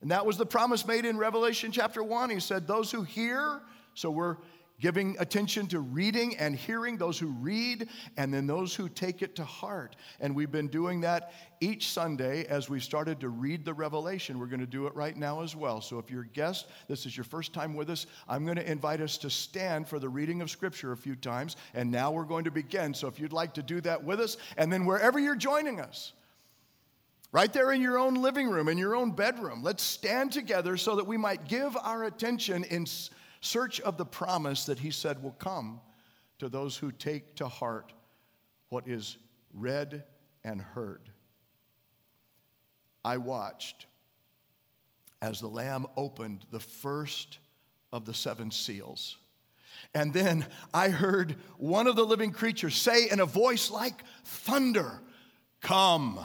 And 0.00 0.12
that 0.12 0.24
was 0.24 0.36
the 0.36 0.46
promise 0.46 0.86
made 0.86 1.04
in 1.04 1.18
Revelation 1.18 1.72
chapter 1.72 2.04
1. 2.04 2.30
He 2.30 2.38
said, 2.38 2.68
Those 2.68 2.92
who 2.92 3.02
hear, 3.02 3.60
so 3.94 4.10
we're 4.10 4.36
giving 4.80 5.16
attention 5.18 5.66
to 5.68 5.80
reading 5.80 6.36
and 6.36 6.54
hearing, 6.54 6.96
those 6.96 7.18
who 7.18 7.28
read, 7.40 7.88
and 8.16 8.32
then 8.32 8.46
those 8.46 8.74
who 8.74 8.88
take 8.88 9.22
it 9.22 9.34
to 9.36 9.44
heart. 9.44 9.96
And 10.20 10.34
we've 10.34 10.50
been 10.50 10.68
doing 10.68 11.00
that 11.00 11.32
each 11.60 11.90
Sunday 11.90 12.46
as 12.46 12.70
we 12.70 12.78
started 12.78 13.18
to 13.20 13.28
read 13.28 13.64
the 13.64 13.74
Revelation. 13.74 14.38
We're 14.38 14.46
going 14.46 14.60
to 14.60 14.66
do 14.66 14.86
it 14.86 14.94
right 14.94 15.16
now 15.16 15.42
as 15.42 15.56
well. 15.56 15.80
So 15.80 15.98
if 15.98 16.10
you're 16.10 16.22
a 16.22 16.28
guest, 16.28 16.68
this 16.86 17.06
is 17.06 17.16
your 17.16 17.24
first 17.24 17.52
time 17.52 17.74
with 17.74 17.90
us, 17.90 18.06
I'm 18.28 18.44
going 18.44 18.56
to 18.56 18.70
invite 18.70 19.00
us 19.00 19.18
to 19.18 19.30
stand 19.30 19.88
for 19.88 19.98
the 19.98 20.08
reading 20.08 20.42
of 20.42 20.50
Scripture 20.50 20.92
a 20.92 20.96
few 20.96 21.16
times. 21.16 21.56
And 21.74 21.90
now 21.90 22.10
we're 22.10 22.24
going 22.24 22.44
to 22.44 22.50
begin. 22.50 22.94
So 22.94 23.08
if 23.08 23.18
you'd 23.18 23.32
like 23.32 23.54
to 23.54 23.62
do 23.62 23.80
that 23.80 24.02
with 24.02 24.20
us, 24.20 24.36
and 24.56 24.72
then 24.72 24.84
wherever 24.84 25.18
you're 25.18 25.36
joining 25.36 25.80
us, 25.80 26.12
Right 27.30 27.52
there 27.52 27.72
in 27.72 27.82
your 27.82 27.98
own 27.98 28.14
living 28.14 28.48
room, 28.48 28.68
in 28.68 28.78
your 28.78 28.96
own 28.96 29.10
bedroom. 29.10 29.62
Let's 29.62 29.82
stand 29.82 30.32
together 30.32 30.78
so 30.78 30.96
that 30.96 31.06
we 31.06 31.18
might 31.18 31.46
give 31.46 31.76
our 31.76 32.04
attention 32.04 32.64
in 32.64 32.86
search 33.40 33.80
of 33.80 33.96
the 33.96 34.04
promise 34.04 34.64
that 34.66 34.78
he 34.78 34.90
said 34.90 35.22
will 35.22 35.32
come 35.32 35.80
to 36.38 36.48
those 36.48 36.76
who 36.76 36.92
take 36.92 37.36
to 37.36 37.48
heart 37.48 37.92
what 38.68 38.86
is 38.86 39.16
read 39.52 40.04
and 40.44 40.60
heard. 40.60 41.10
I 43.04 43.16
watched 43.16 43.86
as 45.20 45.40
the 45.40 45.48
Lamb 45.48 45.86
opened 45.96 46.44
the 46.50 46.60
first 46.60 47.38
of 47.92 48.04
the 48.04 48.14
seven 48.14 48.50
seals. 48.50 49.16
And 49.94 50.12
then 50.12 50.46
I 50.74 50.90
heard 50.90 51.36
one 51.56 51.86
of 51.86 51.96
the 51.96 52.04
living 52.04 52.32
creatures 52.32 52.76
say 52.76 53.08
in 53.08 53.20
a 53.20 53.26
voice 53.26 53.70
like 53.70 54.02
thunder, 54.24 55.00
Come. 55.60 56.20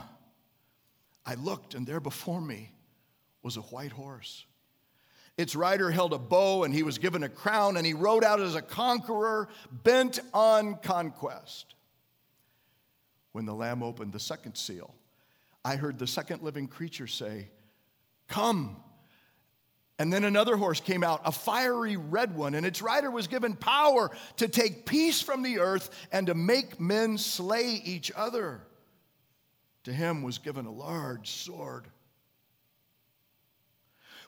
I 1.26 1.36
looked, 1.36 1.74
and 1.74 1.88
there 1.88 2.02
before 2.02 2.42
me 2.42 2.72
was 3.42 3.58
a 3.58 3.62
white 3.62 3.92
horse. 3.92 4.46
Its 5.38 5.56
rider 5.56 5.90
held 5.90 6.14
a 6.14 6.20
bow, 6.20 6.64
and 6.64 6.74
he 6.74 6.84
was 6.84 6.98
given 6.98 7.24
a 7.24 7.30
crown, 7.30 7.78
and 7.78 7.86
he 7.86 7.94
rode 7.94 8.24
out 8.24 8.40
as 8.40 8.56
a 8.56 8.62
conqueror 8.62 9.50
bent 9.72 10.20
on 10.34 10.76
conquest. 10.76 11.74
When 13.32 13.46
the 13.46 13.56
Lamb 13.56 13.82
opened 13.82 14.14
the 14.14 14.20
second 14.20 14.56
seal, 14.56 14.94
I 15.66 15.76
heard 15.76 15.98
the 15.98 16.06
second 16.06 16.44
living 16.44 16.68
creature 16.68 17.08
say, 17.08 17.50
Come. 18.28 18.78
And 20.00 20.12
then 20.12 20.24
another 20.24 20.58
horse 20.58 20.80
came 20.80 21.04
out, 21.04 21.22
a 21.24 21.32
fiery 21.32 21.98
red 21.98 22.36
one, 22.36 22.56
and 22.56 22.66
its 22.66 22.82
rider 22.82 23.10
was 23.10 23.28
given 23.28 23.56
power 23.56 24.12
to 24.38 24.48
take 24.48 24.86
peace 24.86 25.22
from 25.22 25.44
the 25.44 25.60
earth 25.60 25.90
and 26.12 26.28
to 26.28 26.34
make 26.34 26.80
men 26.80 27.18
slay 27.18 27.82
each 27.84 28.12
other. 28.16 28.62
To 29.84 29.94
him 29.94 30.24
was 30.24 30.40
given 30.40 30.66
a 30.66 30.72
large 30.72 31.30
sword. 31.30 31.88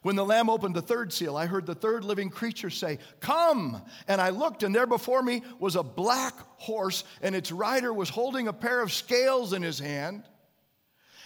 When 0.05 0.15
the 0.15 0.23
Lamb 0.23 0.51
opened 0.51 0.75
the 0.75 0.83
third 0.83 1.11
seal, 1.11 1.35
I 1.35 1.47
heard 1.47 1.65
the 1.65 1.73
third 1.73 2.03
living 2.03 2.29
creature 2.29 2.69
say, 2.69 2.99
Come! 3.21 3.81
And 4.07 4.21
I 4.21 4.29
looked, 4.29 4.61
and 4.61 4.75
there 4.75 4.85
before 4.85 5.23
me 5.23 5.41
was 5.57 5.75
a 5.75 5.81
black 5.81 6.35
horse, 6.57 7.03
and 7.23 7.35
its 7.35 7.51
rider 7.51 7.91
was 7.91 8.07
holding 8.07 8.47
a 8.47 8.53
pair 8.53 8.83
of 8.83 8.93
scales 8.93 9.51
in 9.51 9.63
his 9.63 9.79
hand. 9.79 10.23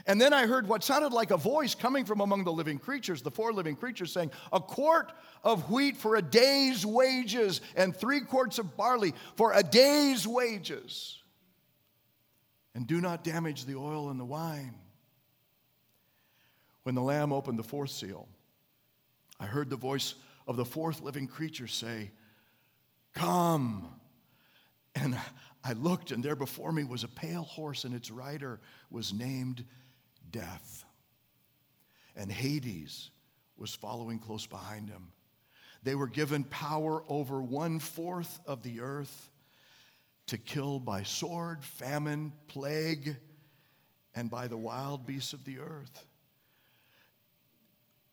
And 0.07 0.21
then 0.21 0.31
I 0.31 0.47
heard 0.47 0.65
what 0.65 0.85
sounded 0.85 1.11
like 1.11 1.31
a 1.31 1.35
voice 1.35 1.75
coming 1.75 2.05
from 2.05 2.21
among 2.21 2.45
the 2.45 2.53
living 2.53 2.77
creatures, 2.77 3.21
the 3.21 3.29
four 3.29 3.51
living 3.51 3.75
creatures, 3.75 4.13
saying, 4.13 4.31
A 4.53 4.61
quart 4.61 5.11
of 5.43 5.69
wheat 5.69 5.97
for 5.97 6.15
a 6.15 6.21
day's 6.21 6.85
wages, 6.85 7.59
and 7.75 7.93
three 7.93 8.21
quarts 8.21 8.59
of 8.59 8.77
barley 8.77 9.13
for 9.35 9.51
a 9.51 9.61
day's 9.61 10.25
wages. 10.25 11.21
And 12.73 12.87
do 12.87 13.01
not 13.01 13.25
damage 13.25 13.65
the 13.65 13.75
oil 13.75 14.09
and 14.09 14.17
the 14.17 14.23
wine. 14.23 14.75
When 16.83 16.95
the 16.95 17.01
Lamb 17.01 17.33
opened 17.33 17.59
the 17.59 17.63
fourth 17.63 17.89
seal, 17.89 18.29
I 19.39 19.45
heard 19.45 19.69
the 19.69 19.75
voice 19.75 20.15
of 20.47 20.57
the 20.57 20.65
fourth 20.65 21.01
living 21.01 21.27
creature 21.27 21.67
say, 21.67 22.11
Come. 23.13 23.87
And 24.95 25.17
I 25.63 25.73
looked, 25.73 26.11
and 26.11 26.23
there 26.23 26.35
before 26.35 26.71
me 26.71 26.83
was 26.83 27.03
a 27.03 27.07
pale 27.07 27.43
horse, 27.43 27.85
and 27.85 27.93
its 27.93 28.11
rider 28.11 28.59
was 28.89 29.13
named 29.13 29.63
Death. 30.29 30.83
And 32.15 32.31
Hades 32.31 33.11
was 33.57 33.73
following 33.73 34.19
close 34.19 34.45
behind 34.45 34.89
him. 34.89 35.11
They 35.83 35.95
were 35.95 36.07
given 36.07 36.43
power 36.43 37.03
over 37.07 37.41
one 37.41 37.79
fourth 37.79 38.39
of 38.45 38.63
the 38.63 38.81
earth 38.81 39.29
to 40.27 40.37
kill 40.37 40.79
by 40.79 41.03
sword, 41.03 41.63
famine, 41.63 42.33
plague, 42.47 43.15
and 44.13 44.29
by 44.29 44.47
the 44.47 44.57
wild 44.57 45.05
beasts 45.05 45.33
of 45.33 45.45
the 45.45 45.59
earth 45.59 46.05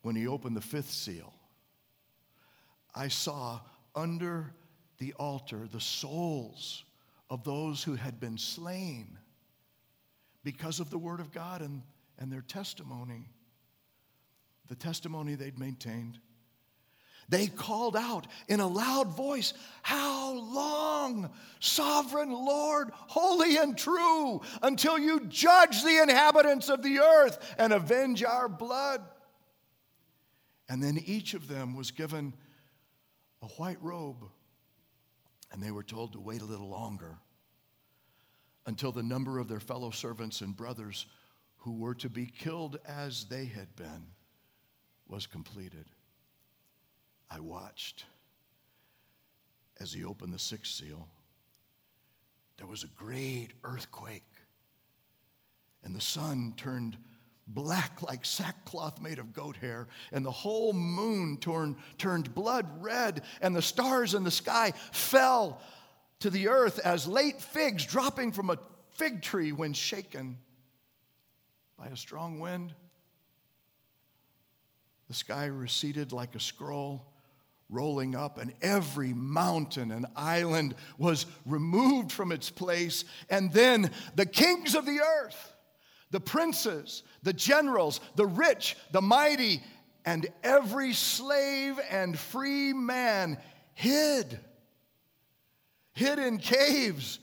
when 0.01 0.15
he 0.15 0.27
opened 0.27 0.55
the 0.55 0.61
fifth 0.61 0.91
seal, 0.91 1.33
I 2.93 3.07
saw 3.07 3.59
under 3.95 4.53
the 4.97 5.13
altar 5.13 5.67
the 5.71 5.81
souls 5.81 6.83
of 7.29 7.43
those 7.43 7.83
who 7.83 7.95
had 7.95 8.19
been 8.19 8.37
slain 8.37 9.17
because 10.43 10.79
of 10.79 10.89
the 10.89 10.97
word 10.97 11.19
of 11.19 11.31
God 11.31 11.61
and, 11.61 11.83
and 12.17 12.31
their 12.31 12.41
testimony, 12.41 13.29
the 14.67 14.75
testimony 14.75 15.35
they'd 15.35 15.59
maintained. 15.59 16.19
They 17.29 17.47
called 17.47 17.97
out 17.97 18.25
in 18.47 18.61
a 18.61 18.67
loud 18.67 19.09
voice, 19.09 19.53
How 19.81 20.31
long, 20.31 21.29
sovereign 21.59 22.31
Lord, 22.31 22.91
holy 22.93 23.57
and 23.57 23.77
true, 23.77 24.41
until 24.61 24.97
you 24.97 25.25
judge 25.27 25.83
the 25.83 26.01
inhabitants 26.01 26.69
of 26.69 26.81
the 26.81 26.99
earth 26.99 27.55
and 27.57 27.73
avenge 27.73 28.23
our 28.23 28.47
blood? 28.47 29.01
And 30.69 30.83
then 30.83 30.97
each 31.05 31.33
of 31.33 31.47
them 31.47 31.75
was 31.75 31.91
given 31.91 32.33
a 33.41 33.47
white 33.47 33.81
robe, 33.81 34.25
and 35.51 35.61
they 35.61 35.71
were 35.71 35.83
told 35.83 36.13
to 36.13 36.19
wait 36.19 36.41
a 36.41 36.45
little 36.45 36.69
longer 36.69 37.17
until 38.65 38.91
the 38.91 39.03
number 39.03 39.39
of 39.39 39.47
their 39.47 39.61
fellow 39.61 39.91
servants 39.91 40.41
and 40.41 40.55
brothers 40.55 41.05
who 41.57 41.73
were 41.73 41.95
to 41.95 42.09
be 42.09 42.25
killed 42.25 42.77
as 42.85 43.25
they 43.25 43.45
had 43.45 43.73
been 43.75 44.07
was 45.07 45.25
completed. 45.25 45.85
I 47.29 47.39
watched 47.39 48.05
as 49.79 49.93
he 49.93 50.03
opened 50.03 50.33
the 50.33 50.39
sixth 50.39 50.73
seal. 50.73 51.07
There 52.57 52.67
was 52.67 52.83
a 52.83 52.87
great 52.87 53.49
earthquake, 53.63 54.31
and 55.83 55.95
the 55.95 56.01
sun 56.01 56.53
turned 56.57 56.97
black 57.47 58.01
like 58.01 58.25
sackcloth 58.25 59.01
made 59.01 59.19
of 59.19 59.33
goat 59.33 59.55
hair, 59.57 59.87
and 60.11 60.25
the 60.25 60.31
whole 60.31 60.73
moon 60.73 61.37
torn, 61.37 61.77
turned 61.97 62.33
blood 62.35 62.67
red, 62.81 63.23
and 63.41 63.55
the 63.55 63.61
stars 63.61 64.13
in 64.13 64.23
the 64.23 64.31
sky 64.31 64.73
fell 64.91 65.61
to 66.19 66.29
the 66.29 66.49
earth 66.49 66.79
as 66.79 67.07
late 67.07 67.41
figs 67.41 67.85
dropping 67.85 68.31
from 68.31 68.49
a 68.49 68.59
fig 68.91 69.21
tree 69.21 69.51
when 69.51 69.73
shaken 69.73 70.37
by 71.77 71.87
a 71.87 71.97
strong 71.97 72.39
wind. 72.39 72.73
The 75.07 75.13
sky 75.13 75.45
receded 75.45 76.11
like 76.11 76.35
a 76.35 76.39
scroll 76.39 77.05
rolling 77.69 78.15
up, 78.15 78.37
and 78.37 78.53
every 78.61 79.13
mountain 79.13 79.91
and 79.91 80.05
island 80.15 80.75
was 80.97 81.25
removed 81.45 82.11
from 82.11 82.31
its 82.31 82.49
place. 82.49 83.05
And 83.29 83.51
then 83.51 83.91
the 84.15 84.25
kings 84.25 84.73
of 84.73 84.85
the 84.85 84.99
earth 84.99 85.53
the 86.11 86.19
princes, 86.19 87.03
the 87.23 87.33
generals, 87.33 87.99
the 88.15 88.25
rich, 88.25 88.77
the 88.91 89.01
mighty, 89.01 89.61
and 90.05 90.27
every 90.43 90.93
slave 90.93 91.79
and 91.89 92.17
free 92.17 92.73
man 92.73 93.37
hid, 93.73 94.39
hid 95.93 96.19
in 96.19 96.37
caves 96.37 97.19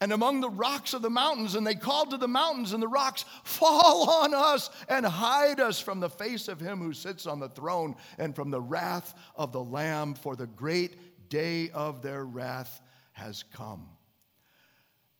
and 0.00 0.12
among 0.12 0.40
the 0.40 0.50
rocks 0.50 0.92
of 0.94 1.02
the 1.02 1.10
mountains. 1.10 1.54
And 1.54 1.66
they 1.66 1.74
called 1.74 2.10
to 2.10 2.16
the 2.16 2.28
mountains 2.28 2.72
and 2.72 2.82
the 2.82 2.88
rocks, 2.88 3.24
Fall 3.44 4.10
on 4.22 4.34
us 4.34 4.70
and 4.88 5.06
hide 5.06 5.60
us 5.60 5.80
from 5.80 6.00
the 6.00 6.10
face 6.10 6.48
of 6.48 6.60
him 6.60 6.80
who 6.80 6.92
sits 6.92 7.26
on 7.26 7.40
the 7.40 7.48
throne 7.48 7.96
and 8.18 8.34
from 8.34 8.50
the 8.50 8.60
wrath 8.60 9.14
of 9.34 9.52
the 9.52 9.62
Lamb, 9.62 10.14
for 10.14 10.36
the 10.36 10.46
great 10.46 11.28
day 11.28 11.70
of 11.70 12.02
their 12.02 12.24
wrath 12.24 12.80
has 13.12 13.42
come. 13.42 13.88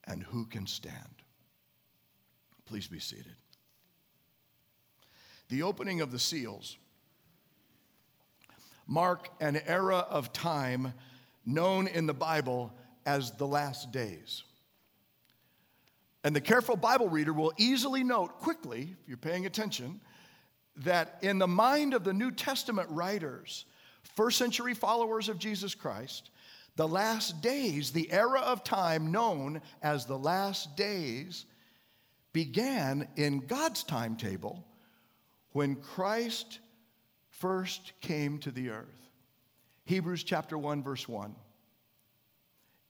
And 0.04 0.22
who 0.22 0.46
can 0.46 0.66
stand? 0.66 1.15
Please 2.66 2.88
be 2.88 2.99
seated. 2.99 3.35
The 5.49 5.62
opening 5.62 6.00
of 6.00 6.11
the 6.11 6.18
seals 6.18 6.76
mark 8.87 9.28
an 9.40 9.61
era 9.66 9.99
of 9.99 10.32
time 10.32 10.92
known 11.44 11.87
in 11.87 12.06
the 12.06 12.14
Bible 12.14 12.73
as 13.04 13.30
the 13.32 13.46
last 13.46 13.92
days. 13.92 14.42
And 16.25 16.35
the 16.35 16.40
careful 16.40 16.76
Bible 16.76 17.08
reader 17.08 17.32
will 17.32 17.52
easily 17.56 18.02
note 18.02 18.40
quickly, 18.40 18.96
if 19.00 19.08
you're 19.08 19.16
paying 19.16 19.46
attention, 19.46 20.00
that 20.78 21.18
in 21.23 21.38
the 21.38 21.46
mind 21.46 21.94
of 21.94 22.02
the 22.02 22.12
New 22.12 22.32
Testament 22.32 22.88
writers, 22.90 23.64
first 24.02 24.38
century 24.38 24.75
followers 24.75 25.28
of 25.28 25.38
Jesus 25.38 25.75
Christ, 25.75 26.30
the 26.75 26.88
last 26.88 27.40
days, 27.40 27.92
the 27.92 28.11
era 28.11 28.40
of 28.40 28.64
time 28.64 29.12
known 29.12 29.62
as 29.82 30.04
the 30.04 30.18
last 30.18 30.76
days, 30.76 31.46
began 32.37 33.09
in 33.16 33.38
God's 33.38 33.83
timetable 33.83 34.62
when 35.52 35.75
Christ 35.75 36.59
first 37.31 37.95
came 38.02 38.37
to 38.40 38.50
the 38.50 38.69
earth. 38.69 39.09
Hebrews 39.87 40.23
chapter 40.23 40.59
1, 40.59 40.83
verse 40.83 41.09
1. 41.09 41.35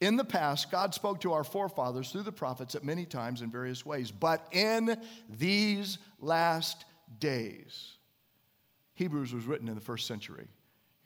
In 0.00 0.17
the 0.17 0.25
past, 0.25 0.73
God 0.73 0.95
spoke 0.95 1.21
to 1.21 1.33
our 1.33 1.45
forefathers 1.45 2.11
through 2.11 2.25
the 2.25 2.33
prophets 2.33 2.75
at 2.75 2.83
many 2.83 3.05
times 3.05 3.41
in 3.41 3.53
various 3.53 3.87
ways, 3.87 4.11
but 4.11 4.45
in 4.50 5.00
these 5.38 5.99
last 6.19 6.85
days, 7.21 7.99
Hebrews 8.95 9.33
was 9.33 9.45
written 9.45 9.69
in 9.69 9.76
the 9.76 9.81
first 9.81 10.09
century. 10.09 10.49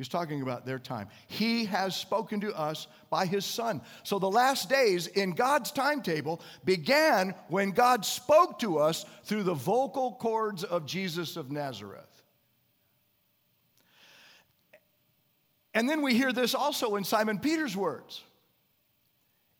He's 0.00 0.08
talking 0.08 0.40
about 0.40 0.64
their 0.64 0.78
time. 0.78 1.08
He 1.26 1.66
has 1.66 1.94
spoken 1.94 2.40
to 2.40 2.58
us 2.58 2.86
by 3.10 3.26
his 3.26 3.44
son. 3.44 3.82
So 4.02 4.18
the 4.18 4.30
last 4.30 4.70
days 4.70 5.08
in 5.08 5.32
God's 5.32 5.70
timetable 5.72 6.40
began 6.64 7.34
when 7.48 7.72
God 7.72 8.06
spoke 8.06 8.58
to 8.60 8.78
us 8.78 9.04
through 9.24 9.42
the 9.42 9.52
vocal 9.52 10.12
cords 10.14 10.64
of 10.64 10.86
Jesus 10.86 11.36
of 11.36 11.52
Nazareth. 11.52 12.22
And 15.74 15.86
then 15.86 16.00
we 16.00 16.14
hear 16.14 16.32
this 16.32 16.54
also 16.54 16.96
in 16.96 17.04
Simon 17.04 17.38
Peter's 17.38 17.76
words. 17.76 18.22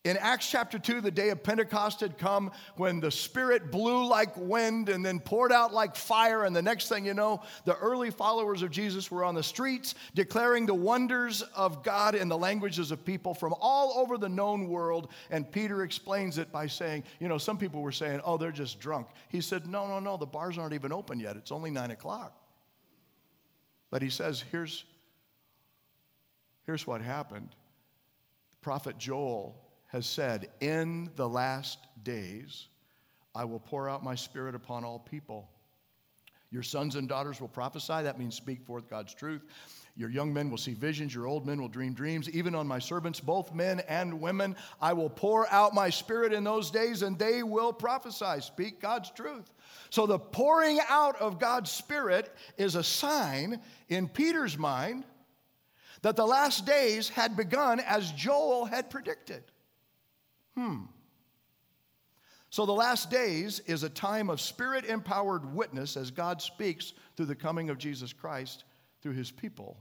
In 0.02 0.16
Acts 0.16 0.50
chapter 0.50 0.78
2, 0.78 1.02
the 1.02 1.11
day 1.11 1.28
of 1.28 1.42
Pentecost 1.42 2.00
had 2.00 2.16
come 2.16 2.52
when 2.76 3.00
the 3.00 3.11
Spirit 3.11 3.71
blew 3.71 4.07
like 4.07 4.35
wind 4.35 4.88
and 4.88 5.04
then 5.04 5.21
poured 5.21 5.52
out 5.52 5.75
like 5.75 5.95
fire. 5.95 6.45
And 6.45 6.57
the 6.57 6.62
next 6.62 6.88
thing 6.88 7.04
you 7.04 7.12
know, 7.12 7.42
the 7.66 7.76
early 7.76 8.11
followers 8.11 8.62
of 8.62 8.71
Jesus 8.71 9.11
were 9.11 9.25
on 9.25 9.35
the 9.35 9.42
streets 9.42 9.95
declaring 10.14 10.64
the 10.64 10.73
wonders 10.73 11.42
of 11.54 11.85
God 11.85 12.14
in 12.14 12.30
the 12.30 12.38
languages 12.38 12.90
of 12.90 13.04
people 13.04 13.35
from 13.35 13.54
all 13.61 13.99
over 13.99 14.16
the 14.16 14.28
known 14.28 14.69
world. 14.69 15.11
And 15.30 15.50
Peter 15.52 15.83
explains 15.83 16.38
it 16.38 16.50
by 16.50 16.66
saying, 16.66 17.04
you 17.19 17.28
know, 17.28 17.37
some 17.37 17.59
people 17.59 17.83
were 17.83 17.92
saying, 17.92 18.23
oh, 18.25 18.38
they're 18.38 18.52
just 18.52 18.80
drunk. 18.80 19.07
He 19.28 19.42
said, 19.42 19.66
no, 19.66 19.87
no, 19.87 20.00
no, 20.00 20.16
the 20.16 20.25
bars 20.25 20.57
aren't 20.57 20.73
even 20.73 20.92
open 20.92 21.21
yet. 21.21 21.37
It's 21.37 21.52
only 21.52 21.71
nine 21.71 21.90
o'clock. 21.90 22.35
But 23.90 24.00
he 24.00 24.09
says, 24.09 24.42
here's, 24.50 24.87
here's 26.64 26.87
what 26.87 27.02
happened. 27.02 27.50
Prophet 28.62 28.97
Joel 28.97 29.54
has 29.90 30.06
said, 30.06 30.49
In 30.61 31.11
the 31.16 31.28
last 31.28 31.78
days, 32.02 32.68
I 33.35 33.44
will 33.44 33.61
pour 33.61 33.88
out 33.88 34.02
my 34.02 34.14
spirit 34.14 34.54
upon 34.54 34.85
all 34.85 34.99
people. 34.99 35.49
Your 36.52 36.62
sons 36.64 36.97
and 36.97 37.09
daughters 37.09 37.40
will 37.40 37.49
prophesy. 37.49 38.02
That 38.02 38.18
means 38.18 38.35
speak 38.35 38.64
forth 38.64 38.90
God's 38.90 39.14
truth. 39.14 39.42
Your 39.97 40.11
young 40.11 40.32
men 40.32 40.50
will 40.50 40.59
see 40.59 40.75
visions. 40.75 41.14
Your 41.14 41.26
old 41.26 41.47
men 41.47 41.61
will 41.61 41.68
dream 41.68 41.92
dreams. 41.92 42.28
Even 42.30 42.54
on 42.54 42.66
my 42.66 42.78
servants, 42.78 43.20
both 43.20 43.54
men 43.54 43.80
and 43.88 44.20
women, 44.20 44.56
I 44.80 44.92
will 44.92 45.11
pour 45.11 45.50
out 45.52 45.75
my 45.75 45.90
spirit 45.90 46.32
in 46.32 46.42
those 46.42 46.70
days 46.70 47.02
and 47.02 47.18
they 47.18 47.42
will 47.42 47.73
prophesy. 47.73 48.40
Speak 48.40 48.80
God's 48.80 49.11
truth. 49.11 49.52
So 49.90 50.06
the 50.06 50.18
pouring 50.18 50.80
out 50.88 51.20
of 51.20 51.38
God's 51.38 51.70
spirit 51.70 52.35
is 52.56 52.75
a 52.75 52.82
sign 52.82 53.61
in 53.88 54.09
Peter's 54.09 54.59
mind 54.59 55.04
that 56.02 56.16
the 56.16 56.26
last 56.26 56.66
days 56.66 57.09
had 57.09 57.37
begun 57.37 57.78
as 57.80 58.11
Joel 58.12 58.64
had 58.64 58.90
predicted. 58.90 59.44
Hmm. 60.61 60.81
So, 62.50 62.67
the 62.67 62.73
last 62.73 63.11
days 63.11 63.61
is 63.61 63.83
a 63.83 63.88
time 63.88 64.29
of 64.29 64.43
spirit 64.43 64.85
empowered 64.85 65.55
witness 65.55 65.97
as 65.97 66.11
God 66.11 66.43
speaks 66.43 66.93
through 67.17 67.26
the 67.26 67.35
coming 67.35 67.71
of 67.71 67.79
Jesus 67.79 68.12
Christ 68.12 68.64
through 69.00 69.14
his 69.14 69.31
people, 69.31 69.79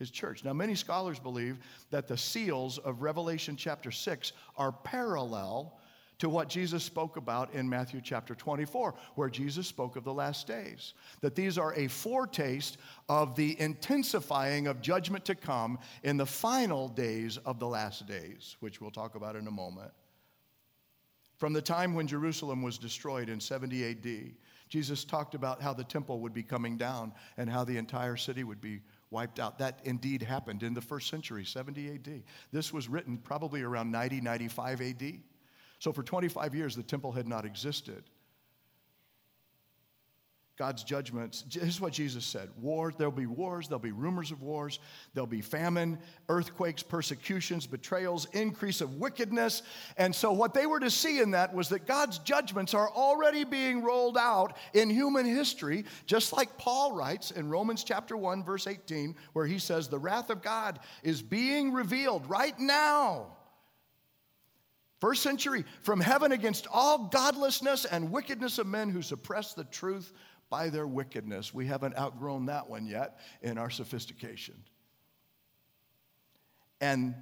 his 0.00 0.10
church. 0.10 0.44
Now, 0.44 0.54
many 0.54 0.74
scholars 0.74 1.20
believe 1.20 1.58
that 1.90 2.08
the 2.08 2.16
seals 2.16 2.78
of 2.78 3.02
Revelation 3.02 3.54
chapter 3.54 3.92
6 3.92 4.32
are 4.56 4.72
parallel 4.72 5.78
to 6.18 6.28
what 6.28 6.48
Jesus 6.48 6.82
spoke 6.82 7.16
about 7.16 7.52
in 7.54 7.68
Matthew 7.68 8.00
chapter 8.02 8.34
24, 8.34 8.94
where 9.14 9.28
Jesus 9.28 9.66
spoke 9.66 9.96
of 9.96 10.04
the 10.04 10.12
last 10.12 10.46
days. 10.46 10.94
That 11.20 11.34
these 11.34 11.58
are 11.58 11.74
a 11.74 11.88
foretaste 11.88 12.78
of 13.08 13.36
the 13.36 13.58
intensifying 13.60 14.66
of 14.66 14.80
judgment 14.80 15.24
to 15.26 15.34
come 15.34 15.78
in 16.02 16.16
the 16.16 16.26
final 16.26 16.88
days 16.88 17.36
of 17.38 17.60
the 17.60 17.68
last 17.68 18.06
days, 18.06 18.56
which 18.60 18.80
we'll 18.80 18.90
talk 18.90 19.14
about 19.14 19.36
in 19.36 19.46
a 19.46 19.52
moment. 19.52 19.92
From 21.38 21.52
the 21.52 21.62
time 21.62 21.94
when 21.94 22.08
Jerusalem 22.08 22.62
was 22.62 22.78
destroyed 22.78 23.28
in 23.28 23.38
70 23.40 23.90
AD, 23.90 24.32
Jesus 24.68 25.04
talked 25.04 25.34
about 25.34 25.62
how 25.62 25.72
the 25.72 25.84
temple 25.84 26.20
would 26.20 26.34
be 26.34 26.42
coming 26.42 26.76
down 26.76 27.12
and 27.36 27.48
how 27.48 27.64
the 27.64 27.76
entire 27.76 28.16
city 28.16 28.42
would 28.42 28.60
be 28.60 28.80
wiped 29.10 29.38
out. 29.38 29.56
That 29.58 29.78
indeed 29.84 30.20
happened 30.20 30.64
in 30.64 30.74
the 30.74 30.80
first 30.80 31.08
century, 31.08 31.44
70 31.44 31.94
AD. 31.94 32.22
This 32.52 32.72
was 32.72 32.88
written 32.88 33.16
probably 33.16 33.62
around 33.62 33.90
90, 33.90 34.20
95 34.20 34.80
AD. 34.80 35.12
So 35.78 35.92
for 35.92 36.02
25 36.02 36.56
years, 36.56 36.74
the 36.74 36.82
temple 36.82 37.12
had 37.12 37.28
not 37.28 37.46
existed. 37.46 38.02
God's 40.58 40.82
judgments. 40.82 41.42
This 41.42 41.62
is 41.62 41.80
what 41.80 41.92
Jesus 41.92 42.24
said 42.24 42.48
War, 42.60 42.92
there'll 42.96 43.12
be 43.12 43.26
wars, 43.26 43.68
there'll 43.68 43.78
be 43.78 43.92
rumors 43.92 44.32
of 44.32 44.42
wars, 44.42 44.80
there'll 45.14 45.26
be 45.26 45.40
famine, 45.40 45.98
earthquakes, 46.28 46.82
persecutions, 46.82 47.66
betrayals, 47.66 48.26
increase 48.32 48.80
of 48.80 48.96
wickedness. 48.96 49.62
And 49.96 50.12
so, 50.12 50.32
what 50.32 50.54
they 50.54 50.66
were 50.66 50.80
to 50.80 50.90
see 50.90 51.20
in 51.20 51.30
that 51.30 51.54
was 51.54 51.68
that 51.68 51.86
God's 51.86 52.18
judgments 52.18 52.74
are 52.74 52.90
already 52.90 53.44
being 53.44 53.82
rolled 53.82 54.18
out 54.18 54.56
in 54.74 54.90
human 54.90 55.24
history, 55.24 55.84
just 56.06 56.32
like 56.32 56.58
Paul 56.58 56.92
writes 56.92 57.30
in 57.30 57.48
Romans 57.48 57.84
chapter 57.84 58.16
1, 58.16 58.42
verse 58.42 58.66
18, 58.66 59.14
where 59.34 59.46
he 59.46 59.60
says, 59.60 59.86
The 59.86 59.98
wrath 59.98 60.28
of 60.28 60.42
God 60.42 60.80
is 61.04 61.22
being 61.22 61.72
revealed 61.72 62.28
right 62.28 62.58
now. 62.58 63.28
First 65.00 65.22
century, 65.22 65.64
from 65.82 66.00
heaven 66.00 66.32
against 66.32 66.66
all 66.72 67.06
godlessness 67.06 67.84
and 67.84 68.10
wickedness 68.10 68.58
of 68.58 68.66
men 68.66 68.90
who 68.90 69.00
suppress 69.00 69.54
the 69.54 69.62
truth 69.64 70.12
by 70.50 70.70
their 70.70 70.86
wickedness. 70.86 71.52
We 71.52 71.66
haven't 71.66 71.96
outgrown 71.98 72.46
that 72.46 72.68
one 72.68 72.86
yet 72.86 73.18
in 73.42 73.58
our 73.58 73.70
sophistication. 73.70 74.54
And 76.80 77.14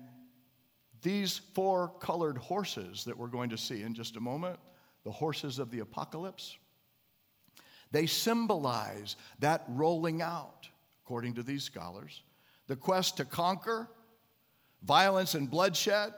these 1.02 1.40
four 1.54 1.92
colored 2.00 2.38
horses 2.38 3.04
that 3.04 3.16
we're 3.16 3.28
going 3.28 3.50
to 3.50 3.58
see 3.58 3.82
in 3.82 3.94
just 3.94 4.16
a 4.16 4.20
moment, 4.20 4.58
the 5.04 5.10
horses 5.10 5.58
of 5.58 5.70
the 5.70 5.80
apocalypse, 5.80 6.56
they 7.92 8.06
symbolize 8.06 9.16
that 9.38 9.64
rolling 9.68 10.20
out, 10.20 10.68
according 11.04 11.34
to 11.34 11.42
these 11.42 11.62
scholars, 11.62 12.22
the 12.66 12.76
quest 12.76 13.16
to 13.18 13.24
conquer 13.24 13.88
violence 14.82 15.34
and 15.34 15.50
bloodshed, 15.50 16.12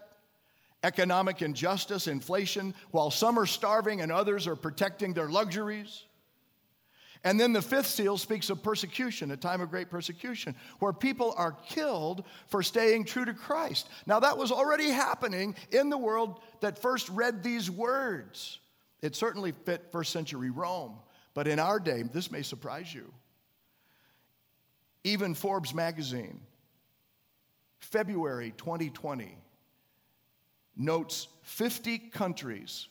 economic 0.82 1.42
injustice, 1.42 2.06
inflation, 2.06 2.74
while 2.90 3.10
some 3.10 3.38
are 3.38 3.46
starving 3.46 4.00
and 4.00 4.12
others 4.12 4.46
are 4.46 4.56
protecting 4.56 5.12
their 5.12 5.28
luxuries. 5.28 6.04
And 7.24 7.38
then 7.38 7.52
the 7.52 7.62
fifth 7.62 7.86
seal 7.86 8.16
speaks 8.16 8.50
of 8.50 8.62
persecution, 8.62 9.30
a 9.30 9.36
time 9.36 9.60
of 9.60 9.70
great 9.70 9.90
persecution, 9.90 10.54
where 10.78 10.92
people 10.92 11.34
are 11.36 11.52
killed 11.68 12.24
for 12.46 12.62
staying 12.62 13.04
true 13.04 13.24
to 13.24 13.34
Christ. 13.34 13.88
Now, 14.06 14.20
that 14.20 14.38
was 14.38 14.52
already 14.52 14.90
happening 14.90 15.56
in 15.70 15.90
the 15.90 15.98
world 15.98 16.40
that 16.60 16.80
first 16.80 17.08
read 17.08 17.42
these 17.42 17.70
words. 17.70 18.58
It 19.02 19.16
certainly 19.16 19.52
fit 19.64 19.90
first 19.90 20.12
century 20.12 20.50
Rome, 20.50 20.96
but 21.34 21.48
in 21.48 21.58
our 21.58 21.80
day, 21.80 22.02
this 22.02 22.30
may 22.30 22.42
surprise 22.42 22.92
you. 22.92 23.12
Even 25.04 25.34
Forbes 25.34 25.74
magazine, 25.74 26.40
February 27.78 28.52
2020, 28.56 29.36
notes 30.76 31.28
50 31.42 31.98
countries 31.98 32.88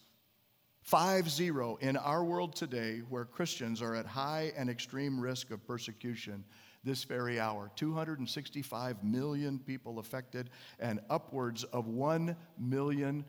Five 0.87 1.29
zero 1.29 1.77
in 1.81 1.97
our 1.97 2.23
world 2.23 2.55
today, 2.55 3.01
where 3.09 3.25
Christians 3.25 3.81
are 3.81 3.93
at 3.93 4.05
high 4.05 4.53
and 4.55 4.69
extreme 4.69 5.19
risk 5.19 5.51
of 5.51 5.67
persecution 5.67 6.45
this 6.85 7.03
very 7.03 7.41
hour. 7.41 7.69
265 7.75 9.03
million 9.03 9.59
people 9.59 9.99
affected, 9.99 10.49
and 10.79 11.01
upwards 11.09 11.65
of 11.65 11.87
1 11.87 12.33
million 12.57 13.25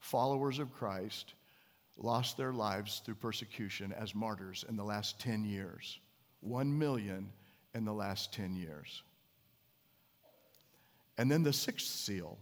followers 0.00 0.58
of 0.58 0.74
Christ 0.74 1.34
lost 1.96 2.36
their 2.36 2.52
lives 2.52 3.00
through 3.04 3.14
persecution 3.14 3.92
as 3.92 4.12
martyrs 4.12 4.64
in 4.68 4.74
the 4.74 4.82
last 4.82 5.20
10 5.20 5.44
years. 5.44 6.00
1 6.40 6.76
million 6.76 7.30
in 7.72 7.84
the 7.84 7.94
last 7.94 8.32
10 8.32 8.56
years. 8.56 9.04
And 11.18 11.30
then 11.30 11.44
the 11.44 11.52
sixth 11.52 11.86
seal 11.86 12.36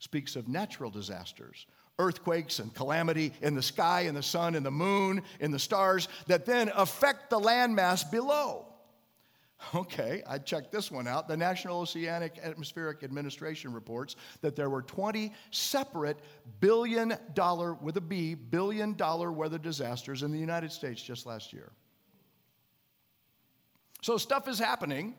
speaks 0.00 0.36
of 0.36 0.48
natural 0.48 0.90
disasters 0.90 1.64
earthquakes 2.02 2.58
and 2.58 2.74
calamity 2.74 3.32
in 3.40 3.54
the 3.54 3.62
sky, 3.62 4.02
in 4.02 4.14
the 4.14 4.22
sun, 4.22 4.54
in 4.54 4.62
the 4.62 4.70
moon, 4.70 5.22
in 5.40 5.50
the 5.50 5.58
stars 5.58 6.08
that 6.26 6.44
then 6.44 6.70
affect 6.74 7.30
the 7.30 7.38
landmass 7.38 8.10
below. 8.10 8.66
Okay, 9.74 10.22
I 10.26 10.38
checked 10.38 10.72
this 10.72 10.90
one 10.90 11.06
out. 11.06 11.28
The 11.28 11.36
National 11.36 11.80
Oceanic 11.80 12.38
Atmospheric 12.42 13.04
Administration 13.04 13.72
reports 13.72 14.16
that 14.40 14.56
there 14.56 14.68
were 14.68 14.82
20 14.82 15.32
separate 15.52 16.18
billion 16.58 17.16
dollar, 17.34 17.74
with 17.74 17.96
a 17.96 18.00
B, 18.00 18.34
billion 18.34 18.94
dollar 18.94 19.30
weather 19.30 19.58
disasters 19.58 20.24
in 20.24 20.32
the 20.32 20.38
United 20.38 20.72
States 20.72 21.00
just 21.00 21.26
last 21.26 21.52
year. 21.52 21.70
So 24.02 24.18
stuff 24.18 24.48
is 24.48 24.58
happening 24.58 25.14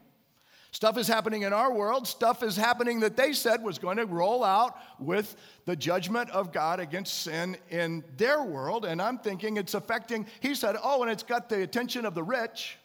Stuff 0.74 0.98
is 0.98 1.08
happening 1.08 1.44
in 1.44 1.54
our 1.54 1.72
world. 1.72 2.08
Stuff 2.08 2.42
is 2.42 2.58
happening 2.58 3.00
that 3.02 3.16
they 3.16 3.32
said 3.32 3.62
was 3.62 3.78
going 3.78 3.98
to 3.98 4.08
roll 4.08 4.44
out 4.44 4.76
with 5.00 5.36
the 5.66 5.76
judgment 5.76 6.32
of 6.32 6.52
God 6.52 6.80
against 6.80 7.22
sin 7.22 7.56
in 7.70 8.04
their 8.18 8.44
world. 8.44 8.84
And 8.84 9.00
I'm 9.00 9.20
thinking 9.20 9.58
it's 9.58 9.76
affecting, 9.76 10.26
he 10.40 10.56
said, 10.56 10.76
oh, 10.84 11.04
and 11.04 11.12
it's 11.12 11.22
got 11.22 11.48
the 11.48 11.62
attention 11.62 12.08
of 12.08 12.16
the 12.16 12.24
rich. 12.24 12.78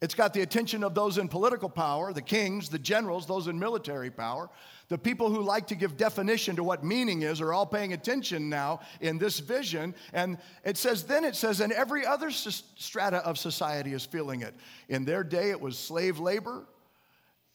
It's 0.00 0.14
got 0.14 0.32
the 0.34 0.42
attention 0.42 0.84
of 0.84 0.94
those 0.94 1.18
in 1.18 1.26
political 1.26 1.68
power, 1.68 2.12
the 2.12 2.22
kings, 2.22 2.68
the 2.68 2.78
generals, 2.78 3.26
those 3.26 3.48
in 3.48 3.58
military 3.58 4.10
power. 4.10 4.48
The 4.88 4.98
people 4.98 5.30
who 5.30 5.42
like 5.42 5.66
to 5.68 5.74
give 5.74 5.96
definition 5.96 6.56
to 6.56 6.64
what 6.64 6.84
meaning 6.84 7.22
is 7.22 7.40
are 7.40 7.52
all 7.52 7.66
paying 7.66 7.92
attention 7.92 8.48
now 8.48 8.80
in 9.00 9.18
this 9.18 9.40
vision. 9.40 9.94
And 10.12 10.38
it 10.64 10.76
says, 10.76 11.04
then 11.04 11.24
it 11.24 11.34
says, 11.34 11.60
and 11.60 11.72
every 11.72 12.06
other 12.06 12.30
strata 12.30 13.18
of 13.18 13.36
society 13.36 13.92
is 13.92 14.04
feeling 14.04 14.42
it. 14.42 14.54
In 14.88 15.04
their 15.04 15.24
day, 15.24 15.50
it 15.50 15.60
was 15.60 15.76
slave 15.76 16.20
labor, 16.20 16.66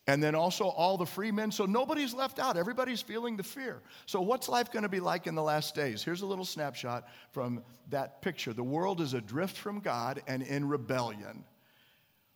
and 0.07 0.21
then 0.21 0.35
also 0.35 0.65
all 0.65 0.97
the 0.97 1.05
free 1.05 1.31
men. 1.31 1.51
So 1.51 1.65
nobody's 1.65 2.13
left 2.13 2.37
out. 2.37 2.57
Everybody's 2.57 3.01
feeling 3.01 3.37
the 3.37 3.43
fear. 3.43 3.81
So, 4.07 4.19
what's 4.19 4.49
life 4.49 4.71
going 4.71 4.83
to 4.83 4.89
be 4.89 4.99
like 4.99 5.27
in 5.27 5.35
the 5.35 5.43
last 5.43 5.73
days? 5.73 6.03
Here's 6.03 6.23
a 6.23 6.25
little 6.25 6.43
snapshot 6.43 7.07
from 7.31 7.63
that 7.91 8.21
picture. 8.21 8.51
The 8.51 8.63
world 8.63 8.99
is 8.99 9.13
adrift 9.13 9.55
from 9.55 9.79
God 9.79 10.21
and 10.27 10.41
in 10.41 10.67
rebellion. 10.67 11.45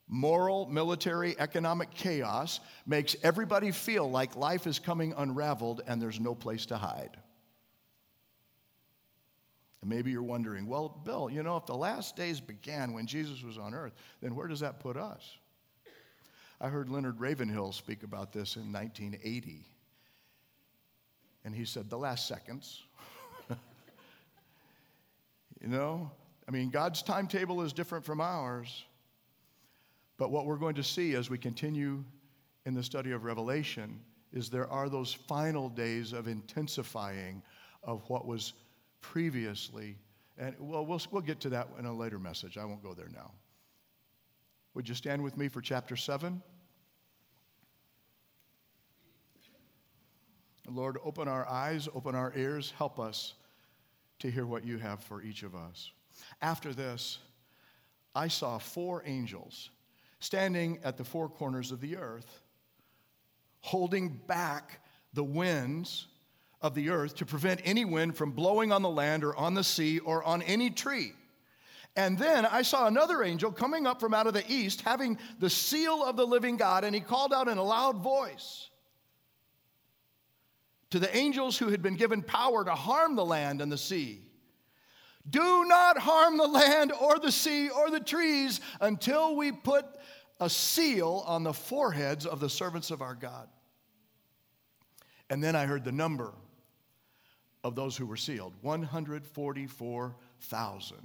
Moral, 0.08 0.68
military, 0.68 1.38
economic 1.40 1.92
chaos 1.92 2.60
makes 2.86 3.16
everybody 3.24 3.72
feel 3.72 4.10
like 4.10 4.36
life 4.36 4.68
is 4.68 4.80
coming 4.80 5.14
unraveled 5.18 5.82
and 5.88 6.02
there's 6.02 6.20
no 6.20 6.36
place 6.36 6.66
to 6.68 6.78
hide. 6.78 7.18
And 9.82 9.90
maybe 9.90 10.12
you're 10.12 10.24
wondering, 10.24 10.68
well, 10.68 11.02
Bill, 11.04 11.30
you 11.30 11.44
know, 11.44 11.58
if 11.58 11.66
the 11.66 11.76
last 11.76 12.16
days 12.16 12.40
began 12.40 12.94
when 12.94 13.06
Jesus 13.06 13.44
was 13.44 13.58
on 13.58 13.74
earth, 13.74 13.94
then 14.22 14.36
where 14.36 14.48
does 14.48 14.62
that 14.62 14.80
put 14.80 14.98
us? 14.98 15.38
I 16.62 16.70
heard 16.70 16.90
Leonard 16.90 17.20
Ravenhill 17.20 17.72
speak 17.72 18.04
about 18.04 18.32
this 18.32 18.56
in 18.56 18.72
1980. 18.72 19.66
And 21.44 21.54
he 21.54 21.66
said, 21.66 21.90
the 21.90 21.98
last 21.98 22.28
seconds. 22.28 22.84
you 23.50 23.58
know, 25.68 26.10
I 26.48 26.52
mean, 26.52 26.70
God's 26.70 27.04
timetable 27.04 27.62
is 27.62 27.74
different 27.74 28.06
from 28.06 28.22
ours. 28.22 28.86
But 30.18 30.32
what 30.32 30.46
we're 30.46 30.58
going 30.58 30.76
to 30.76 30.84
see 30.84 31.16
as 31.16 31.30
we 31.30 31.38
continue 31.38 32.04
in 32.66 32.74
the 32.74 32.84
study 32.84 33.12
of 33.12 33.24
Revelation 33.24 34.00
is 34.32 34.50
there 34.50 34.70
are 34.70 34.90
those 34.90 35.14
final 35.14 35.70
days 35.70 36.14
of 36.14 36.28
intensifying 36.28 37.42
of 37.84 38.04
what 38.10 38.26
was 38.26 38.54
previously. 39.02 39.98
And 40.38 40.56
well, 40.60 40.86
we'll, 40.86 41.02
we'll 41.12 41.22
get 41.22 41.40
to 41.42 41.50
that 41.50 41.70
in 41.80 41.86
a 41.86 41.94
later 41.94 42.20
message. 42.20 42.58
I 42.58 42.66
won't 42.66 42.84
go 42.84 42.94
there 42.94 43.10
now. 43.14 43.32
Would 44.74 44.90
you 44.90 44.96
stand 44.96 45.24
with 45.24 45.38
me 45.38 45.48
for 45.48 45.62
chapter 45.62 45.96
7? 45.96 46.42
Lord, 50.68 50.98
open 51.04 51.28
our 51.28 51.48
eyes, 51.48 51.88
open 51.94 52.16
our 52.16 52.34
ears, 52.36 52.74
help 52.78 53.00
us 53.00 53.36
to 54.20 54.32
hear 54.32 54.46
what 54.46 54.66
you 54.66 54.78
have 54.78 55.04
for 55.04 55.22
each 55.22 55.44
of 55.44 55.56
us. 55.56 55.92
After 56.42 56.74
this, 56.74 57.20
I 58.16 58.28
saw 58.28 58.58
four 58.58 59.04
angels 59.06 59.70
standing 60.20 60.80
at 60.84 60.98
the 60.98 61.04
four 61.04 61.30
corners 61.30 61.72
of 61.72 61.82
the 61.82 61.98
earth, 61.98 62.42
holding 63.62 64.10
back 64.10 64.80
the 65.14 65.24
winds 65.24 66.08
of 66.62 66.74
the 66.74 66.90
earth 66.90 67.16
to 67.16 67.26
prevent 67.26 67.62
any 67.64 67.86
wind 67.86 68.16
from 68.16 68.32
blowing 68.32 68.72
on 68.72 68.82
the 68.82 68.90
land 68.90 69.24
or 69.24 69.36
on 69.36 69.54
the 69.54 69.64
sea 69.64 70.00
or 70.00 70.24
on 70.24 70.42
any 70.42 70.70
tree. 70.70 71.14
And 71.96 72.18
then 72.18 72.46
I 72.46 72.62
saw 72.62 72.88
another 72.88 73.24
angel 73.24 73.52
coming 73.52 73.88
up 73.88 74.02
from 74.02 74.14
out 74.14 74.28
of 74.28 74.34
the 74.34 74.44
east, 74.52 74.82
having 74.82 75.18
the 75.40 75.50
seal 75.50 76.04
of 76.04 76.18
the 76.18 76.28
living 76.28 76.58
God, 76.58 76.84
and 76.84 76.94
he 76.94 77.00
called 77.00 77.34
out 77.34 77.48
in 77.48 77.58
a 77.58 77.64
loud 77.64 77.98
voice 77.98 78.70
to 80.90 81.00
the 81.00 81.16
angels 81.16 81.58
who 81.58 81.70
had 81.70 81.82
been 81.82 81.96
given 81.96 82.22
power 82.22 82.66
to 82.66 82.72
harm 82.72 83.16
the 83.16 83.26
land 83.26 83.62
and 83.62 83.72
the 83.72 83.78
sea 83.78 84.25
Do 85.30 85.66
not 85.66 85.98
harm 85.98 86.38
the 86.38 86.48
land 86.48 86.92
or 86.92 87.20
the 87.20 87.32
sea 87.32 87.70
or 87.70 87.90
the 87.90 88.00
trees 88.00 88.62
until 88.80 89.36
we 89.36 89.52
put 89.52 89.86
a 90.40 90.50
seal 90.50 91.24
on 91.26 91.44
the 91.44 91.54
foreheads 91.54 92.26
of 92.26 92.40
the 92.40 92.50
servants 92.50 92.92
of 92.92 93.02
our 93.02 93.16
God. 93.16 93.50
And 95.30 95.44
then 95.44 95.56
I 95.56 95.66
heard 95.66 95.84
the 95.84 95.92
number 95.92 96.34
of 97.64 97.76
those 97.76 97.98
who 97.98 98.06
were 98.06 98.18
sealed 98.18 98.54
144,000. 98.62 100.98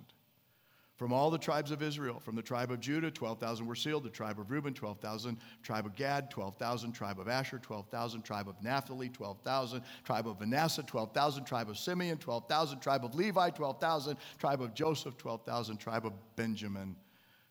From 1.01 1.15
all 1.15 1.31
the 1.31 1.39
tribes 1.39 1.71
of 1.71 1.83
Israel, 1.83 2.21
from 2.21 2.37
the 2.37 2.43
tribe 2.43 2.71
of 2.71 2.79
Judah, 2.79 3.11
12,000 3.11 3.67
were 3.67 3.75
sealed. 3.75 4.05
The 4.05 4.11
tribe 4.11 4.39
of 4.39 4.51
Reuben, 4.51 4.75
12,000. 4.75 5.39
Tribe 5.63 5.87
of 5.87 5.97
Gad, 5.97 6.31
12,000. 6.31 6.93
Tribe 6.93 7.19
of 7.19 7.27
Asher, 7.27 7.59
12,000. 7.59 8.21
Tribe 8.21 8.51
of 8.51 8.63
Naphtali, 8.63 9.09
12,000. 9.09 9.83
Tribe 10.05 10.29
of 10.29 10.39
Manasseh, 10.39 10.83
12,000. 10.83 11.47
Tribe 11.47 11.71
of 11.71 11.79
Simeon, 11.79 12.19
12,000. 12.19 12.81
Tribe 12.81 13.07
of 13.07 13.15
Levi, 13.15 13.49
12,000. 13.49 14.19
Tribe 14.39 14.61
of 14.61 14.75
Joseph, 14.75 15.17
12,000. 15.17 15.79
Tribe 15.79 16.05
of 16.05 16.13
Benjamin, 16.37 16.95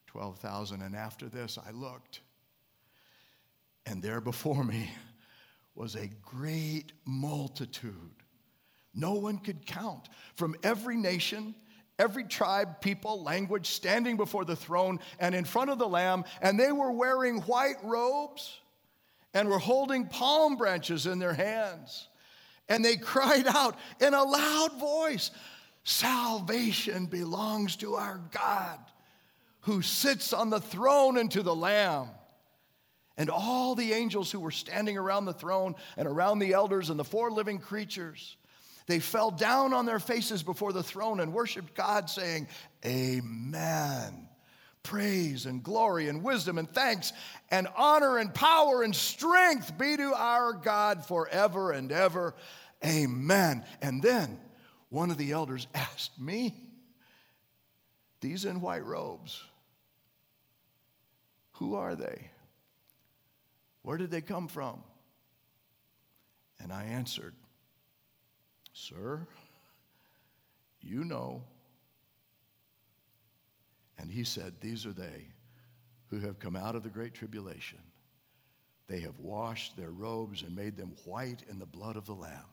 12,000. 0.05 0.83
And 0.83 0.95
after 0.95 1.27
this, 1.27 1.57
I 1.57 1.71
looked, 1.71 2.21
and 3.87 4.03
there 4.03 4.21
before 4.21 4.63
me 4.63 4.91
was 5.73 5.95
a 5.95 6.07
great 6.21 6.91
multitude. 7.03 8.13
No 8.93 9.13
one 9.13 9.39
could 9.39 9.65
count 9.65 10.07
from 10.35 10.55
every 10.61 10.97
nation 10.97 11.55
every 11.99 12.23
tribe, 12.23 12.81
people, 12.81 13.21
language 13.21 13.67
standing 13.67 14.17
before 14.17 14.45
the 14.45 14.55
throne 14.55 14.99
and 15.19 15.35
in 15.35 15.45
front 15.45 15.69
of 15.69 15.77
the 15.77 15.87
Lamb, 15.87 16.23
and 16.41 16.59
they 16.59 16.71
were 16.71 16.91
wearing 16.91 17.41
white 17.41 17.83
robes 17.83 18.59
and 19.33 19.47
were 19.47 19.59
holding 19.59 20.07
palm 20.07 20.55
branches 20.55 21.05
in 21.05 21.19
their 21.19 21.33
hands. 21.33 22.07
And 22.67 22.83
they 22.83 22.97
cried 22.97 23.45
out 23.47 23.77
in 23.99 24.13
a 24.13 24.23
loud 24.23 24.79
voice 24.79 25.31
Salvation 25.83 27.05
belongs 27.05 27.77
to 27.77 27.95
our 27.95 28.21
God 28.31 28.79
who 29.61 29.81
sits 29.81 30.33
on 30.33 30.49
the 30.49 30.59
throne 30.59 31.17
and 31.17 31.31
to 31.31 31.41
the 31.41 31.55
Lamb. 31.55 32.09
And 33.17 33.29
all 33.29 33.75
the 33.75 33.93
angels 33.93 34.31
who 34.31 34.39
were 34.39 34.51
standing 34.51 34.97
around 34.97 35.25
the 35.25 35.33
throne 35.33 35.75
and 35.97 36.07
around 36.07 36.39
the 36.39 36.53
elders 36.53 36.89
and 36.89 36.99
the 36.99 37.03
four 37.03 37.31
living 37.31 37.59
creatures, 37.59 38.37
they 38.89 38.99
fell 38.99 39.29
down 39.29 39.71
on 39.71 39.85
their 39.85 39.99
faces 39.99 40.41
before 40.41 40.73
the 40.73 40.81
throne 40.81 41.19
and 41.19 41.31
worshiped 41.31 41.75
God, 41.75 42.09
saying, 42.09 42.47
Amen. 42.83 44.27
Praise 44.81 45.45
and 45.45 45.61
glory 45.61 46.09
and 46.09 46.23
wisdom 46.23 46.57
and 46.57 46.67
thanks 46.67 47.13
and 47.51 47.67
honor 47.77 48.17
and 48.17 48.33
power 48.33 48.81
and 48.81 48.95
strength 48.95 49.77
be 49.77 49.95
to 49.95 50.15
our 50.15 50.53
God 50.53 51.05
forever 51.05 51.71
and 51.71 51.91
ever. 51.91 52.33
Amen. 52.83 53.63
And 53.79 54.01
then 54.01 54.39
one 54.89 55.11
of 55.11 55.19
the 55.19 55.33
elders 55.33 55.67
asked 55.75 56.19
me, 56.19 56.55
These 58.21 58.43
in 58.45 58.59
white 58.59 58.85
robes, 58.85 59.39
who 61.53 61.75
are 61.75 61.93
they? 61.93 62.31
Where 63.83 63.97
did 63.97 64.09
they 64.09 64.21
come 64.21 64.47
from? 64.47 64.81
And 66.59 66.73
I 66.73 66.85
answered, 66.85 67.35
Sir, 68.79 69.27
you 70.81 71.03
know. 71.03 71.43
And 73.97 74.09
he 74.09 74.23
said, 74.23 74.53
These 74.61 74.85
are 74.85 74.93
they 74.93 75.27
who 76.07 76.19
have 76.19 76.39
come 76.39 76.55
out 76.55 76.75
of 76.75 76.83
the 76.83 76.89
great 76.89 77.13
tribulation. 77.13 77.79
They 78.87 79.01
have 79.01 79.19
washed 79.19 79.75
their 79.75 79.91
robes 79.91 80.43
and 80.43 80.55
made 80.55 80.77
them 80.77 80.95
white 81.03 81.43
in 81.49 81.59
the 81.59 81.65
blood 81.65 81.97
of 81.97 82.05
the 82.05 82.15
Lamb. 82.15 82.45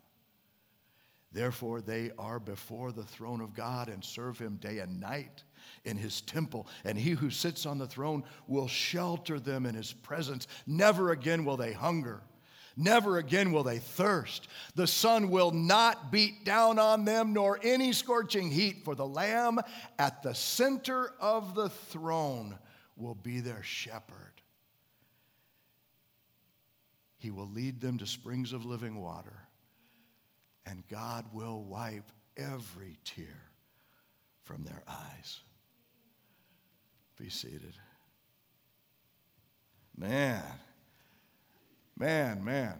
Therefore, 1.33 1.81
they 1.81 2.11
are 2.19 2.41
before 2.41 2.93
the 2.93 3.05
throne 3.05 3.41
of 3.41 3.55
God 3.55 3.89
and 3.89 4.05
serve 4.05 4.39
him 4.39 4.57
day 4.57 4.79
and 4.79 5.01
night 5.01 5.45
in 5.85 5.97
his 5.97 6.21
temple. 6.23 6.67
And 6.85 6.99
he 6.99 7.11
who 7.11 7.31
sits 7.31 7.67
on 7.67 7.79
the 7.79 7.87
throne 7.87 8.25
will 8.49 8.69
shelter 8.69 9.39
them 9.39 9.65
in 9.65 9.75
his 9.75 9.93
presence. 9.93 10.49
Never 10.67 11.13
again 11.13 11.45
will 11.45 11.57
they 11.57 11.73
hunger. 11.73 12.21
Never 12.77 13.19
again 13.19 13.53
will 13.53 13.63
they 13.63 13.79
thirst. 13.79 14.49
The 14.75 14.87
sun 14.87 15.31
will 15.31 15.51
not 15.51 16.13
beat 16.13 16.45
down 16.45 16.79
on 16.79 17.05
them, 17.05 17.33
nor 17.33 17.59
any 17.63 17.93
scorching 17.93 18.51
heat, 18.51 18.85
for 18.85 18.95
the 18.95 19.07
Lamb 19.07 19.61
at 19.99 20.23
the 20.23 20.35
center 20.35 21.13
of 21.19 21.55
the 21.55 21.71
throne 21.71 22.59
will 22.97 23.15
be 23.15 23.41
their 23.41 23.63
shepherd. 23.63 24.33
He 27.17 27.31
will 27.31 27.49
lead 27.49 27.81
them 27.81 27.99
to 27.99 28.07
springs 28.07 28.53
of 28.53 28.67
living 28.67 29.01
water 29.01 29.47
and 30.67 30.87
God 30.89 31.25
will 31.33 31.63
wipe 31.63 32.11
every 32.37 32.99
tear 33.05 33.51
from 34.43 34.65
their 34.65 34.83
eyes. 34.87 35.41
Be 37.17 37.31
seated. 37.31 37.75
Man, 39.97 40.43
man, 41.97 42.45
man. 42.45 42.75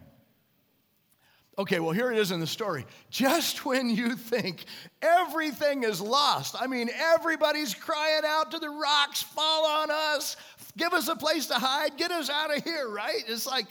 Okay, 1.59 1.81
well, 1.81 1.93
here 1.93 2.13
it 2.13 2.19
is 2.19 2.33
in 2.33 2.41
the 2.41 2.47
story. 2.47 2.85
Just 3.09 3.65
when 3.65 3.89
you 3.89 4.15
think 4.15 4.67
everything 5.01 5.85
is 5.85 6.03
lost, 6.03 6.55
I 6.61 6.67
mean, 6.67 6.91
everybody's 6.95 7.75
crying 7.75 8.23
out 8.27 8.51
to 8.51 8.59
the 8.59 8.69
rocks, 8.69 9.23
fall 9.23 9.65
on 9.65 9.91
us, 9.91 10.37
give 10.77 10.93
us 10.93 11.09
a 11.09 11.17
place 11.17 11.47
to 11.47 11.55
hide, 11.55 11.97
get 11.97 12.11
us 12.11 12.29
out 12.29 12.55
of 12.55 12.63
here, 12.63 12.91
right? 12.91 13.23
It's 13.27 13.47
like 13.47 13.67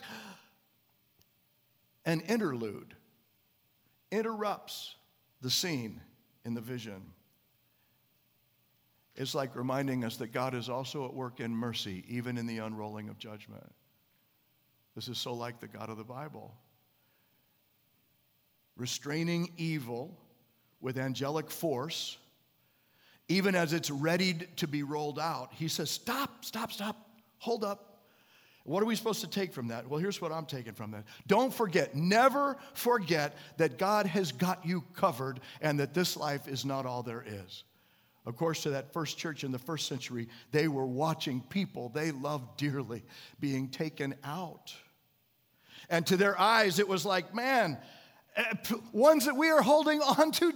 an 2.05 2.21
interlude 2.21 2.95
interrupts 4.11 4.95
the 5.41 5.51
scene 5.51 6.01
in 6.43 6.55
the 6.55 6.61
vision. 6.61 7.01
It's 9.15 9.35
like 9.35 9.55
reminding 9.55 10.03
us 10.03 10.17
that 10.17 10.27
God 10.33 10.55
is 10.55 10.69
also 10.69 11.05
at 11.05 11.13
work 11.13 11.39
in 11.39 11.51
mercy, 11.51 12.03
even 12.07 12.37
in 12.37 12.47
the 12.47 12.57
unrolling 12.57 13.09
of 13.09 13.17
judgment. 13.19 13.71
This 14.95 15.09
is 15.09 15.17
so 15.17 15.33
like 15.33 15.59
the 15.59 15.67
God 15.67 15.89
of 15.89 15.97
the 15.97 16.03
Bible. 16.03 16.55
Restraining 18.77 19.51
evil 19.57 20.17
with 20.81 20.97
angelic 20.97 21.51
force, 21.51 22.17
even 23.27 23.55
as 23.55 23.73
it's 23.73 23.89
readied 23.89 24.47
to 24.57 24.67
be 24.67 24.83
rolled 24.83 25.19
out, 25.19 25.51
he 25.53 25.67
says, 25.67 25.89
Stop, 25.89 26.45
stop, 26.45 26.71
stop, 26.71 27.09
hold 27.39 27.63
up. 27.63 27.91
What 28.63 28.81
are 28.81 28.87
we 28.87 28.95
supposed 28.95 29.21
to 29.21 29.29
take 29.29 29.53
from 29.53 29.67
that? 29.67 29.87
Well, 29.87 29.99
here's 29.99 30.19
what 30.19 30.31
I'm 30.31 30.47
taking 30.47 30.73
from 30.73 30.91
that. 30.91 31.03
Don't 31.27 31.53
forget, 31.53 31.93
never 31.93 32.57
forget 32.73 33.37
that 33.57 33.77
God 33.77 34.07
has 34.07 34.31
got 34.31 34.65
you 34.65 34.83
covered 34.95 35.39
and 35.61 35.79
that 35.79 35.93
this 35.93 36.17
life 36.17 36.47
is 36.47 36.65
not 36.65 36.87
all 36.87 37.03
there 37.03 37.23
is. 37.27 37.63
Of 38.25 38.35
course, 38.37 38.63
to 38.63 38.71
that 38.71 38.91
first 38.91 39.19
church 39.19 39.43
in 39.43 39.51
the 39.51 39.59
first 39.59 39.87
century, 39.87 40.29
they 40.51 40.67
were 40.67 40.87
watching 40.87 41.41
people 41.41 41.89
they 41.89 42.11
loved 42.11 42.57
dearly 42.57 43.03
being 43.39 43.69
taken 43.69 44.15
out. 44.23 44.73
And 45.89 46.05
to 46.07 46.17
their 46.17 46.39
eyes, 46.39 46.79
it 46.79 46.87
was 46.87 47.05
like, 47.05 47.33
man, 47.33 47.77
eh, 48.35 48.53
ones 48.91 49.25
that 49.25 49.35
we 49.35 49.49
are 49.49 49.61
holding 49.61 50.01
on 50.19 50.31
to, 50.31 50.53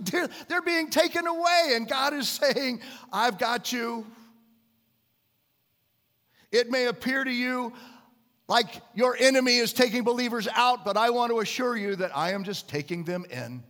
they're 0.48 0.62
being 0.62 0.90
taken 0.90 1.28
away. 1.28 1.72
And 1.74 1.88
God 1.88 2.14
is 2.14 2.28
saying, 2.28 2.82
I've 3.12 3.38
got 3.38 3.72
you. 3.72 4.06
It 6.52 6.72
may 6.72 6.86
appear 6.86 7.24
to 7.24 7.32
you 7.32 7.74
like 8.50 8.82
your 8.96 9.16
enemy 9.20 9.58
is 9.58 9.74
taking 9.74 10.04
believers 10.04 10.48
out, 10.56 10.84
but 10.84 10.98
I 10.98 11.12
want 11.12 11.32
to 11.32 11.40
assure 11.40 11.78
you 11.78 11.96
that 11.98 12.18
I 12.18 12.32
am 12.32 12.44
just 12.44 12.68
taking 12.68 13.04
them 13.04 13.26
in. 13.30 13.64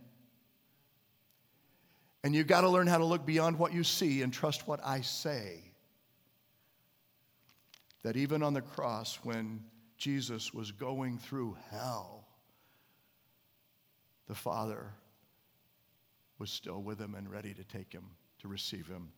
And 2.24 2.34
you've 2.34 2.46
got 2.46 2.62
to 2.62 2.68
learn 2.68 2.86
how 2.86 2.96
to 2.96 3.04
look 3.04 3.26
beyond 3.26 3.58
what 3.58 3.74
you 3.74 3.84
see 3.84 4.22
and 4.22 4.32
trust 4.32 4.66
what 4.66 4.80
I 4.84 5.02
say. 5.02 5.60
That 8.02 8.16
even 8.16 8.42
on 8.42 8.54
the 8.54 8.62
cross, 8.62 9.18
when 9.22 9.62
Jesus 10.00 10.54
was 10.54 10.72
going 10.72 11.18
through 11.18 11.58
hell, 11.70 12.24
the 14.28 14.34
Father 14.34 14.94
was 16.38 16.50
still 16.50 16.82
with 16.82 16.98
him 16.98 17.14
and 17.14 17.30
ready 17.30 17.52
to 17.52 17.62
take 17.64 17.92
him, 17.92 18.06
to 18.38 18.48
receive 18.48 18.86
him. 18.86 19.12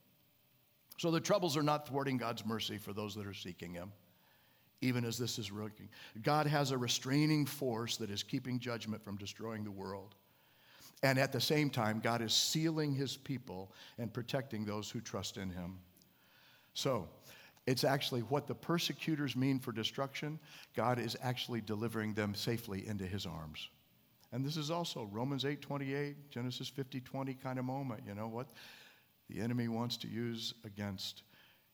So 0.99 1.13
the 1.13 1.21
troubles 1.21 1.57
are 1.57 1.63
not 1.63 1.87
thwarting 1.87 2.17
God's 2.17 2.45
mercy 2.45 2.79
for 2.79 2.93
those 2.93 3.15
that 3.15 3.29
are 3.29 3.33
seeking 3.33 3.73
him, 3.73 3.93
even 4.81 5.05
as 5.05 5.17
this 5.17 5.39
is 5.39 5.53
working. 5.53 5.89
God 6.21 6.49
has 6.49 6.73
a 6.73 6.79
restraining 6.79 7.47
force 7.47 7.97
that 7.99 8.11
is 8.11 8.25
keeping 8.25 8.59
judgment 8.59 9.05
from 9.05 9.17
destroying 9.17 9.63
the 9.63 9.71
world. 9.71 10.17
And 11.05 11.17
at 11.17 11.31
the 11.31 11.41
same 11.41 11.71
time, 11.71 12.01
God 12.01 12.23
is 12.23 12.33
sealing 12.33 12.93
his 12.93 13.17
people 13.17 13.73
and 13.99 14.13
protecting 14.13 14.65
those 14.65 14.91
who 14.91 15.01
trust 15.01 15.37
in 15.37 15.49
him. 15.49 15.79
So, 16.75 17.09
it's 17.67 17.85
actually 17.85 18.23
what 18.23 18.47
the 18.47 18.55
persecutors 18.55 19.37
mean 19.37 19.59
for 19.59 19.73
destruction, 19.73 20.39
God 20.75 20.99
is 20.99 21.17
actually 21.23 21.61
delivering 21.61 22.15
them 22.15 22.35
safely 22.35 22.87
into 22.87 23.07
his 23.07 23.27
arms. 23.27 23.69
And 24.33 24.45
this 24.45 24.57
is 24.57 24.71
also 24.71 25.09
Romans 25.13 25.45
8 25.45 25.61
28, 25.61 26.31
Genesis 26.31 26.69
50 26.69 27.01
20 27.01 27.35
kind 27.35 27.59
of 27.59 27.65
moment. 27.65 28.03
You 28.07 28.15
know 28.15 28.29
what 28.29 28.49
the 29.29 29.41
enemy 29.41 29.69
wants 29.69 29.97
to 29.99 30.09
use 30.09 30.55
against 30.65 31.23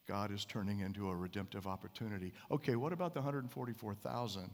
God 0.06 0.32
is 0.32 0.44
turning 0.44 0.80
into 0.80 1.10
a 1.10 1.14
redemptive 1.14 1.66
opportunity. 1.66 2.32
Okay, 2.50 2.76
what 2.76 2.92
about 2.92 3.14
the 3.14 3.20
144,000? 3.20 4.50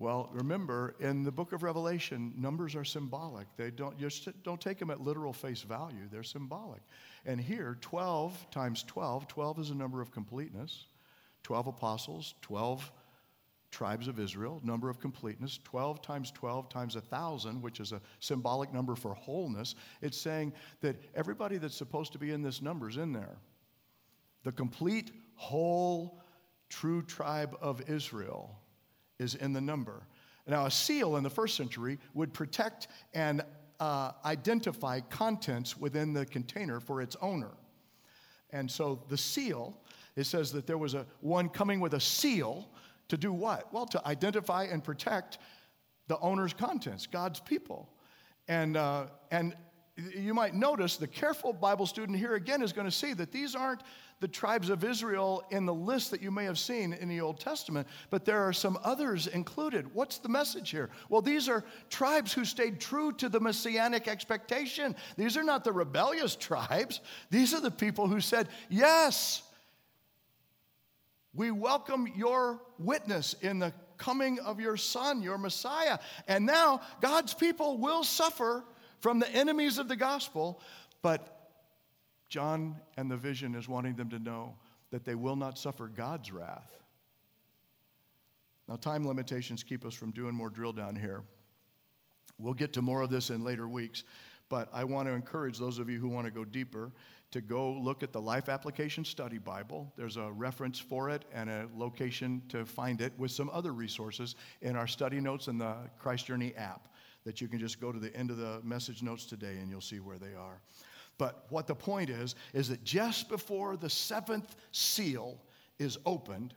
Well, 0.00 0.30
remember, 0.32 0.94
in 0.98 1.24
the 1.24 1.30
book 1.30 1.52
of 1.52 1.62
Revelation, 1.62 2.32
numbers 2.34 2.74
are 2.74 2.86
symbolic. 2.86 3.46
They 3.58 3.70
don't, 3.70 3.94
don't 4.42 4.60
take 4.60 4.78
them 4.78 4.88
at 4.88 5.02
literal 5.02 5.34
face 5.34 5.60
value, 5.60 6.08
they're 6.10 6.22
symbolic. 6.22 6.80
And 7.26 7.38
here, 7.38 7.76
12 7.82 8.50
times 8.50 8.82
12, 8.84 9.28
12 9.28 9.58
is 9.58 9.70
a 9.70 9.74
number 9.74 10.00
of 10.00 10.10
completeness. 10.10 10.86
12 11.42 11.66
apostles, 11.66 12.34
12 12.40 12.90
tribes 13.70 14.08
of 14.08 14.18
Israel, 14.18 14.62
number 14.64 14.88
of 14.88 15.00
completeness, 15.00 15.60
12 15.64 16.00
times 16.00 16.30
12 16.30 16.70
times 16.70 16.96
a 16.96 17.00
1,000, 17.00 17.60
which 17.60 17.78
is 17.78 17.92
a 17.92 18.00
symbolic 18.20 18.72
number 18.72 18.94
for 18.94 19.12
wholeness. 19.12 19.74
It's 20.00 20.18
saying 20.18 20.54
that 20.80 20.96
everybody 21.14 21.58
that's 21.58 21.76
supposed 21.76 22.12
to 22.14 22.18
be 22.18 22.30
in 22.30 22.40
this 22.40 22.62
number 22.62 22.88
is 22.88 22.96
in 22.96 23.12
there. 23.12 23.36
The 24.44 24.52
complete, 24.52 25.10
whole, 25.34 26.22
true 26.70 27.02
tribe 27.02 27.54
of 27.60 27.82
Israel 27.90 28.56
is 29.20 29.34
in 29.36 29.52
the 29.52 29.60
number. 29.60 30.02
Now, 30.46 30.66
a 30.66 30.70
seal 30.70 31.16
in 31.16 31.22
the 31.22 31.30
first 31.30 31.56
century 31.56 31.98
would 32.14 32.32
protect 32.32 32.88
and 33.14 33.42
uh, 33.78 34.12
identify 34.24 35.00
contents 35.00 35.76
within 35.76 36.12
the 36.12 36.26
container 36.26 36.80
for 36.80 37.00
its 37.00 37.16
owner. 37.20 37.52
And 38.50 38.68
so 38.68 39.00
the 39.08 39.16
seal, 39.16 39.78
it 40.16 40.24
says 40.24 40.50
that 40.52 40.66
there 40.66 40.78
was 40.78 40.94
a 40.94 41.06
one 41.20 41.48
coming 41.48 41.78
with 41.78 41.94
a 41.94 42.00
seal 42.00 42.68
to 43.08 43.16
do 43.16 43.32
what? 43.32 43.72
Well, 43.72 43.86
to 43.86 44.06
identify 44.06 44.64
and 44.64 44.82
protect 44.82 45.38
the 46.08 46.18
owner's 46.18 46.52
contents, 46.52 47.06
God's 47.06 47.40
people. 47.40 47.88
And, 48.48 48.76
uh, 48.76 49.06
and 49.30 49.54
you 49.96 50.34
might 50.34 50.54
notice 50.54 50.96
the 50.96 51.06
careful 51.06 51.52
Bible 51.52 51.86
student 51.86 52.18
here 52.18 52.34
again 52.34 52.62
is 52.62 52.72
going 52.72 52.86
to 52.86 52.92
see 52.92 53.12
that 53.14 53.32
these 53.32 53.54
aren't 53.54 53.82
the 54.20 54.28
tribes 54.28 54.68
of 54.68 54.84
Israel 54.84 55.42
in 55.50 55.64
the 55.64 55.74
list 55.74 56.10
that 56.10 56.20
you 56.22 56.30
may 56.30 56.44
have 56.44 56.58
seen 56.58 56.92
in 56.92 57.08
the 57.08 57.20
Old 57.20 57.40
Testament, 57.40 57.88
but 58.10 58.24
there 58.24 58.40
are 58.46 58.52
some 58.52 58.78
others 58.84 59.26
included. 59.26 59.92
What's 59.94 60.18
the 60.18 60.28
message 60.28 60.70
here? 60.70 60.90
Well, 61.08 61.22
these 61.22 61.48
are 61.48 61.64
tribes 61.88 62.32
who 62.32 62.44
stayed 62.44 62.80
true 62.80 63.12
to 63.14 63.28
the 63.28 63.40
messianic 63.40 64.08
expectation. 64.08 64.94
These 65.16 65.36
are 65.36 65.42
not 65.42 65.64
the 65.64 65.72
rebellious 65.72 66.36
tribes, 66.36 67.00
these 67.30 67.54
are 67.54 67.60
the 67.60 67.70
people 67.70 68.06
who 68.06 68.20
said, 68.20 68.48
Yes, 68.68 69.42
we 71.32 71.50
welcome 71.50 72.12
your 72.14 72.60
witness 72.78 73.34
in 73.40 73.58
the 73.58 73.72
coming 73.96 74.40
of 74.40 74.58
your 74.60 74.76
son, 74.76 75.22
your 75.22 75.38
Messiah. 75.38 75.98
And 76.26 76.44
now 76.44 76.80
God's 77.00 77.34
people 77.34 77.78
will 77.78 78.02
suffer 78.02 78.64
from 79.00 79.18
the 79.18 79.28
enemies 79.30 79.78
of 79.78 79.88
the 79.88 79.96
gospel, 79.96 80.60
but 81.02 81.40
John 82.28 82.76
and 82.96 83.10
the 83.10 83.16
vision 83.16 83.54
is 83.54 83.68
wanting 83.68 83.96
them 83.96 84.10
to 84.10 84.18
know 84.18 84.54
that 84.90 85.04
they 85.04 85.14
will 85.14 85.36
not 85.36 85.58
suffer 85.58 85.88
God's 85.88 86.32
wrath. 86.32 86.70
Now, 88.68 88.76
time 88.76 89.06
limitations 89.06 89.64
keep 89.64 89.84
us 89.84 89.94
from 89.94 90.12
doing 90.12 90.34
more 90.34 90.50
drill 90.50 90.72
down 90.72 90.94
here. 90.94 91.22
We'll 92.38 92.54
get 92.54 92.72
to 92.74 92.82
more 92.82 93.02
of 93.02 93.10
this 93.10 93.30
in 93.30 93.42
later 93.42 93.68
weeks, 93.68 94.04
but 94.48 94.68
I 94.72 94.84
want 94.84 95.08
to 95.08 95.14
encourage 95.14 95.58
those 95.58 95.78
of 95.78 95.90
you 95.90 95.98
who 95.98 96.08
want 96.08 96.26
to 96.26 96.30
go 96.30 96.44
deeper 96.44 96.92
to 97.32 97.40
go 97.40 97.72
look 97.72 98.02
at 98.02 98.12
the 98.12 98.20
Life 98.20 98.48
Application 98.48 99.04
Study 99.04 99.38
Bible. 99.38 99.92
There's 99.96 100.16
a 100.16 100.30
reference 100.30 100.78
for 100.78 101.10
it 101.10 101.24
and 101.32 101.48
a 101.48 101.68
location 101.76 102.42
to 102.48 102.64
find 102.64 103.00
it 103.00 103.12
with 103.18 103.30
some 103.30 103.50
other 103.52 103.72
resources 103.72 104.34
in 104.62 104.76
our 104.76 104.86
study 104.86 105.20
notes 105.20 105.48
in 105.48 105.58
the 105.58 105.74
Christ 105.98 106.26
Journey 106.26 106.54
app 106.56 106.88
that 107.24 107.40
you 107.40 107.48
can 107.48 107.58
just 107.58 107.80
go 107.80 107.92
to 107.92 107.98
the 107.98 108.14
end 108.16 108.30
of 108.30 108.36
the 108.36 108.60
message 108.62 109.02
notes 109.02 109.24
today 109.26 109.58
and 109.60 109.70
you'll 109.70 109.80
see 109.80 110.00
where 110.00 110.18
they 110.18 110.34
are. 110.34 110.60
But 111.18 111.44
what 111.50 111.66
the 111.66 111.74
point 111.74 112.08
is, 112.08 112.34
is 112.54 112.68
that 112.70 112.82
just 112.82 113.28
before 113.28 113.76
the 113.76 113.90
seventh 113.90 114.56
seal 114.72 115.38
is 115.78 115.98
opened, 116.06 116.54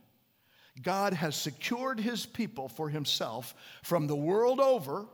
God 0.82 1.14
has 1.14 1.36
secured 1.36 2.00
his 2.00 2.26
people 2.26 2.70
for 2.70 2.90
himself 2.90 3.54
from 3.84 4.08
the 4.08 4.16
world 4.16 4.60
over. 4.60 5.06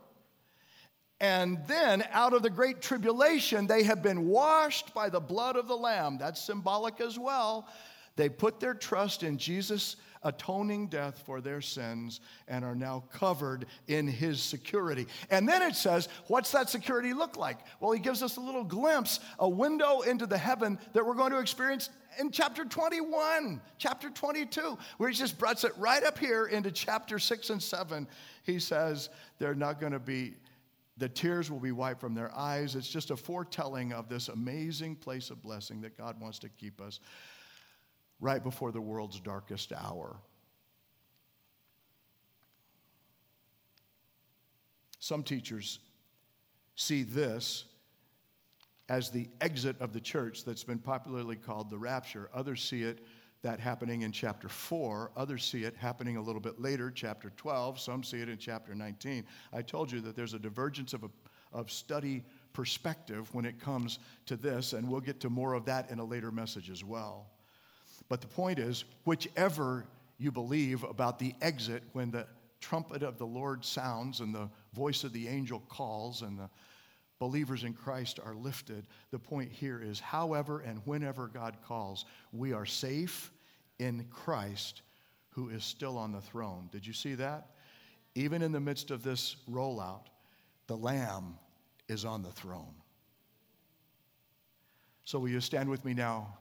And 1.20 1.58
then, 1.66 2.02
out 2.12 2.32
of 2.32 2.42
the 2.42 2.48
great 2.48 2.80
tribulation, 2.80 3.66
they 3.66 3.82
have 3.82 4.02
been 4.02 4.28
washed 4.28 4.94
by 4.94 5.10
the 5.10 5.20
blood 5.20 5.56
of 5.56 5.68
the 5.68 5.76
Lamb. 5.76 6.16
That's 6.16 6.40
symbolic 6.40 7.00
as 7.00 7.18
well. 7.18 7.68
They 8.16 8.28
put 8.28 8.58
their 8.58 8.74
trust 8.74 9.22
in 9.22 9.36
Jesus' 9.36 9.96
atoning 10.22 10.88
death 10.88 11.22
for 11.24 11.40
their 11.40 11.60
sins 11.60 12.20
and 12.48 12.64
are 12.64 12.74
now 12.74 13.04
covered 13.12 13.66
in 13.86 14.06
his 14.06 14.42
security. 14.42 15.06
And 15.30 15.48
then 15.48 15.62
it 15.62 15.74
says, 15.74 16.08
what's 16.26 16.52
that 16.52 16.68
security 16.68 17.14
look 17.14 17.36
like? 17.36 17.58
Well, 17.80 17.92
he 17.92 18.00
gives 18.00 18.22
us 18.22 18.36
a 18.36 18.40
little 18.40 18.64
glimpse, 18.64 19.20
a 19.38 19.48
window 19.48 20.00
into 20.00 20.26
the 20.26 20.38
heaven 20.38 20.78
that 20.92 21.04
we're 21.04 21.14
going 21.14 21.32
to 21.32 21.38
experience 21.38 21.90
in 22.18 22.30
chapter 22.30 22.64
21, 22.64 23.60
chapter 23.78 24.10
22, 24.10 24.76
where 24.98 25.08
he 25.08 25.14
just 25.14 25.38
brings 25.38 25.64
it 25.64 25.72
right 25.78 26.02
up 26.02 26.18
here 26.18 26.46
into 26.46 26.70
chapter 26.70 27.18
6 27.18 27.50
and 27.50 27.62
7. 27.62 28.06
He 28.42 28.58
says, 28.58 29.10
they're 29.38 29.54
not 29.54 29.80
going 29.80 29.92
to 29.92 29.98
be 29.98 30.34
the 31.00 31.08
tears 31.08 31.50
will 31.50 31.60
be 31.60 31.72
wiped 31.72 31.98
from 31.98 32.14
their 32.14 32.30
eyes. 32.36 32.76
It's 32.76 32.86
just 32.86 33.10
a 33.10 33.16
foretelling 33.16 33.94
of 33.94 34.10
this 34.10 34.28
amazing 34.28 34.96
place 34.96 35.30
of 35.30 35.42
blessing 35.42 35.80
that 35.80 35.96
God 35.96 36.20
wants 36.20 36.38
to 36.40 36.50
keep 36.50 36.78
us 36.78 37.00
right 38.20 38.42
before 38.42 38.72
the 38.72 38.80
world's 38.80 39.20
darkest 39.20 39.72
hour. 39.72 40.16
Some 44.98 45.22
teachers 45.22 45.78
see 46.76 47.02
this 47.02 47.64
as 48.88 49.10
the 49.10 49.28
exit 49.40 49.80
of 49.80 49.92
the 49.92 50.00
church 50.00 50.44
that's 50.44 50.64
been 50.64 50.78
popularly 50.78 51.36
called 51.36 51.70
the 51.70 51.78
rapture. 51.78 52.28
Others 52.34 52.62
see 52.62 52.82
it 52.82 53.06
that 53.42 53.58
happening 53.58 54.02
in 54.02 54.12
chapter 54.12 54.48
4. 54.48 55.12
Others 55.16 55.44
see 55.44 55.64
it 55.64 55.74
happening 55.76 56.16
a 56.16 56.22
little 56.22 56.40
bit 56.40 56.60
later, 56.60 56.90
chapter 56.90 57.32
12. 57.36 57.80
Some 57.80 58.04
see 58.04 58.20
it 58.20 58.28
in 58.28 58.36
chapter 58.36 58.74
19. 58.74 59.24
I 59.52 59.62
told 59.62 59.90
you 59.90 60.00
that 60.00 60.16
there's 60.16 60.34
a 60.34 60.38
divergence 60.38 60.92
of, 60.92 61.04
a, 61.04 61.10
of 61.52 61.70
study 61.70 62.22
perspective 62.52 63.32
when 63.34 63.44
it 63.44 63.58
comes 63.58 64.00
to 64.26 64.36
this, 64.36 64.74
and 64.74 64.86
we'll 64.86 65.00
get 65.00 65.20
to 65.20 65.30
more 65.30 65.54
of 65.54 65.64
that 65.64 65.90
in 65.90 65.98
a 65.98 66.04
later 66.04 66.30
message 66.30 66.68
as 66.68 66.84
well. 66.84 67.26
But 68.10 68.20
the 68.20 68.26
point 68.26 68.58
is, 68.58 68.84
whichever 69.04 69.86
you 70.18 70.30
believe 70.32 70.82
about 70.82 71.18
the 71.18 71.32
exit 71.40 71.84
when 71.92 72.10
the 72.10 72.26
trumpet 72.60 73.02
of 73.02 73.16
the 73.16 73.26
Lord 73.26 73.64
sounds 73.64 74.20
and 74.20 74.34
the 74.34 74.50
voice 74.74 75.04
of 75.04 75.12
the 75.14 75.28
angel 75.28 75.62
calls 75.68 76.20
and 76.20 76.36
the 76.36 76.50
believers 77.20 77.62
in 77.62 77.72
Christ 77.72 78.18
are 78.22 78.34
lifted, 78.34 78.84
the 79.12 79.18
point 79.18 79.52
here 79.52 79.80
is, 79.80 80.00
however 80.00 80.58
and 80.58 80.82
whenever 80.84 81.28
God 81.28 81.56
calls, 81.64 82.04
we 82.32 82.52
are 82.52 82.66
safe 82.66 83.30
in 83.78 84.04
Christ 84.10 84.82
who 85.28 85.48
is 85.48 85.64
still 85.64 85.96
on 85.96 86.10
the 86.10 86.20
throne. 86.20 86.68
Did 86.72 86.84
you 86.84 86.92
see 86.92 87.14
that? 87.14 87.50
Even 88.16 88.42
in 88.42 88.50
the 88.50 88.58
midst 88.58 88.90
of 88.90 89.04
this 89.04 89.36
rollout, 89.48 90.06
the 90.66 90.76
Lamb 90.76 91.38
is 91.88 92.04
on 92.04 92.24
the 92.24 92.32
throne. 92.32 92.74
So, 95.04 95.20
will 95.20 95.28
you 95.28 95.40
stand 95.40 95.68
with 95.68 95.84
me 95.84 95.94
now 95.94 96.36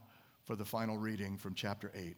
for 0.50 0.56
the 0.56 0.66
final 0.66 0.98
reading 0.98 1.38
from 1.38 1.54
chapter 1.54 1.92
8? 1.94 2.18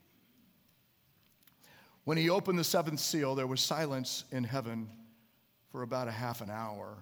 When 2.05 2.17
he 2.17 2.29
opened 2.29 2.57
the 2.57 2.63
seventh 2.63 3.01
seal, 3.01 3.35
there 3.35 3.45
was 3.45 3.59
silence 3.59 4.23
in 4.31 4.45
heaven 4.45 4.89
for 5.69 5.81
about 5.81 6.07
a 6.07 6.11
half 6.11 6.39
an 6.39 6.49
hour. 6.49 6.95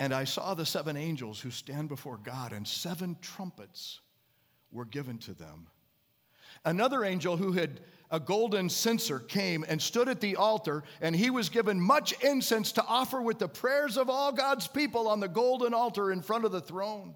And 0.00 0.14
I 0.14 0.24
saw 0.24 0.54
the 0.54 0.64
seven 0.64 0.96
angels 0.96 1.40
who 1.40 1.50
stand 1.50 1.90
before 1.90 2.16
God, 2.16 2.54
and 2.54 2.66
seven 2.66 3.18
trumpets 3.20 4.00
were 4.72 4.86
given 4.86 5.18
to 5.18 5.34
them. 5.34 5.66
Another 6.64 7.04
angel 7.04 7.36
who 7.36 7.52
had 7.52 7.80
a 8.10 8.20
golden 8.20 8.68
censer 8.68 9.18
came 9.18 9.64
and 9.68 9.80
stood 9.80 10.08
at 10.08 10.20
the 10.20 10.36
altar, 10.36 10.84
and 11.00 11.16
he 11.16 11.30
was 11.30 11.48
given 11.48 11.80
much 11.80 12.12
incense 12.22 12.72
to 12.72 12.84
offer 12.84 13.20
with 13.20 13.38
the 13.38 13.48
prayers 13.48 13.96
of 13.96 14.08
all 14.08 14.30
God's 14.32 14.68
people 14.68 15.08
on 15.08 15.20
the 15.20 15.28
golden 15.28 15.74
altar 15.74 16.12
in 16.12 16.22
front 16.22 16.44
of 16.44 16.52
the 16.52 16.60
throne. 16.60 17.14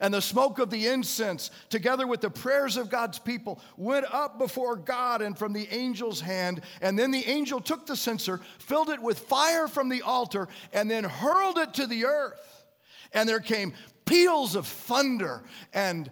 And 0.00 0.12
the 0.12 0.22
smoke 0.22 0.58
of 0.58 0.70
the 0.70 0.88
incense, 0.88 1.50
together 1.68 2.06
with 2.06 2.20
the 2.20 2.30
prayers 2.30 2.76
of 2.76 2.90
God's 2.90 3.18
people, 3.18 3.60
went 3.76 4.06
up 4.12 4.38
before 4.38 4.76
God 4.76 5.22
and 5.22 5.38
from 5.38 5.52
the 5.52 5.68
angel's 5.68 6.20
hand. 6.20 6.62
And 6.80 6.98
then 6.98 7.10
the 7.10 7.24
angel 7.28 7.60
took 7.60 7.86
the 7.86 7.94
censer, 7.94 8.40
filled 8.58 8.88
it 8.88 9.00
with 9.00 9.20
fire 9.20 9.68
from 9.68 9.88
the 9.88 10.02
altar, 10.02 10.48
and 10.72 10.90
then 10.90 11.04
hurled 11.04 11.58
it 11.58 11.74
to 11.74 11.86
the 11.86 12.06
earth. 12.06 12.64
And 13.12 13.28
there 13.28 13.40
came 13.40 13.74
peals 14.04 14.56
of 14.56 14.66
thunder 14.66 15.44
and 15.72 16.10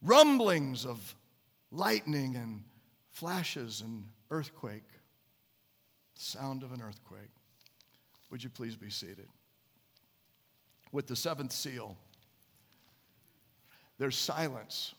rumblings 0.00 0.86
of 0.86 1.14
lightning 1.72 2.36
and 2.36 2.62
flashes 3.10 3.80
and 3.80 4.04
earthquake. 4.30 4.84
Sound 6.14 6.62
of 6.62 6.72
an 6.72 6.80
earthquake. 6.80 7.30
Would 8.30 8.44
you 8.44 8.50
please 8.50 8.76
be 8.76 8.90
seated? 8.90 9.26
With 10.92 11.06
the 11.06 11.16
seventh 11.16 11.52
seal, 11.52 11.96
there's 13.98 14.16
silence 14.16 14.94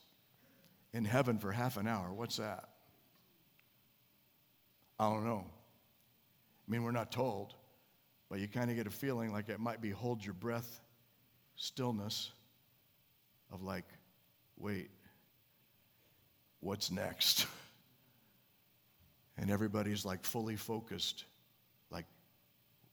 in 0.93 1.05
heaven 1.05 1.37
for 1.37 1.51
half 1.51 1.77
an 1.77 1.87
hour. 1.87 2.11
What's 2.11 2.37
that? 2.37 2.69
I 4.99 5.09
don't 5.09 5.25
know. 5.25 5.45
I 6.67 6.71
mean, 6.71 6.83
we're 6.83 6.91
not 6.91 7.11
told, 7.11 7.53
but 8.29 8.39
you 8.39 8.47
kind 8.47 8.69
of 8.69 8.75
get 8.75 8.87
a 8.87 8.91
feeling 8.91 9.31
like 9.31 9.49
it 9.49 9.59
might 9.59 9.81
be 9.81 9.91
hold 9.91 10.23
your 10.23 10.33
breath 10.33 10.81
stillness 11.55 12.31
of 13.51 13.61
like, 13.61 13.85
wait, 14.57 14.89
what's 16.63 16.91
next? 16.91 17.47
and 19.37 19.49
everybody's 19.49 20.05
like 20.05 20.23
fully 20.23 20.55
focused, 20.55 21.25
like, 21.89 22.05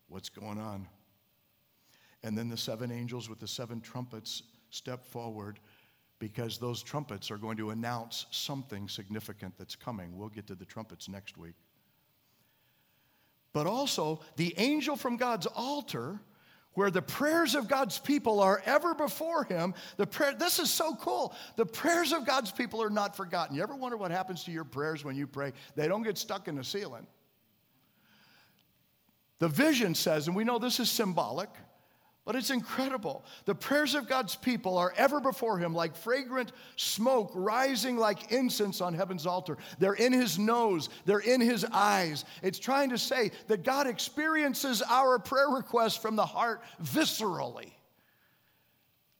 what's 0.08 0.28
going 0.28 0.58
on? 0.58 0.86
And 2.22 2.36
then 2.36 2.48
the 2.48 2.56
seven 2.56 2.90
angels 2.90 3.28
with 3.28 3.38
the 3.38 3.48
seven 3.48 3.80
trumpets 3.80 4.42
step 4.70 5.04
forward 5.06 5.58
because 6.18 6.58
those 6.58 6.82
trumpets 6.82 7.30
are 7.30 7.38
going 7.38 7.56
to 7.56 7.70
announce 7.70 8.26
something 8.30 8.88
significant 8.88 9.54
that's 9.58 9.74
coming. 9.74 10.16
We'll 10.16 10.28
get 10.28 10.46
to 10.48 10.54
the 10.54 10.66
trumpets 10.66 11.08
next 11.08 11.38
week. 11.38 11.54
But 13.52 13.66
also, 13.66 14.20
the 14.36 14.54
angel 14.58 14.96
from 14.96 15.16
God's 15.16 15.46
altar, 15.46 16.20
where 16.74 16.90
the 16.90 17.02
prayers 17.02 17.54
of 17.54 17.68
God's 17.68 17.98
people 17.98 18.40
are 18.40 18.62
ever 18.64 18.94
before 18.94 19.44
him. 19.44 19.74
The 19.96 20.06
prayer, 20.06 20.34
this 20.34 20.58
is 20.58 20.70
so 20.70 20.94
cool. 20.94 21.34
The 21.56 21.66
prayers 21.66 22.12
of 22.12 22.24
God's 22.24 22.52
people 22.52 22.82
are 22.82 22.90
not 22.90 23.16
forgotten. 23.16 23.56
You 23.56 23.62
ever 23.62 23.74
wonder 23.74 23.96
what 23.96 24.10
happens 24.10 24.44
to 24.44 24.52
your 24.52 24.64
prayers 24.64 25.04
when 25.04 25.16
you 25.16 25.26
pray? 25.26 25.52
They 25.74 25.88
don't 25.88 26.02
get 26.02 26.16
stuck 26.16 26.48
in 26.48 26.54
the 26.54 26.64
ceiling. 26.64 27.06
The 29.40 29.48
vision 29.48 29.94
says, 29.94 30.26
and 30.26 30.36
we 30.36 30.44
know 30.44 30.58
this 30.58 30.80
is 30.80 30.90
symbolic, 30.90 31.48
but 32.30 32.36
it's 32.36 32.50
incredible. 32.50 33.24
The 33.44 33.56
prayers 33.56 33.96
of 33.96 34.08
God's 34.08 34.36
people 34.36 34.78
are 34.78 34.94
ever 34.96 35.18
before 35.18 35.58
Him 35.58 35.74
like 35.74 35.96
fragrant 35.96 36.52
smoke 36.76 37.32
rising 37.34 37.96
like 37.96 38.30
incense 38.30 38.80
on 38.80 38.94
heaven's 38.94 39.26
altar. 39.26 39.58
They're 39.80 39.94
in 39.94 40.12
His 40.12 40.38
nose, 40.38 40.90
they're 41.06 41.18
in 41.18 41.40
His 41.40 41.64
eyes. 41.72 42.24
It's 42.40 42.60
trying 42.60 42.90
to 42.90 42.98
say 42.98 43.32
that 43.48 43.64
God 43.64 43.88
experiences 43.88 44.80
our 44.88 45.18
prayer 45.18 45.48
requests 45.48 45.96
from 45.96 46.14
the 46.14 46.24
heart 46.24 46.62
viscerally. 46.80 47.72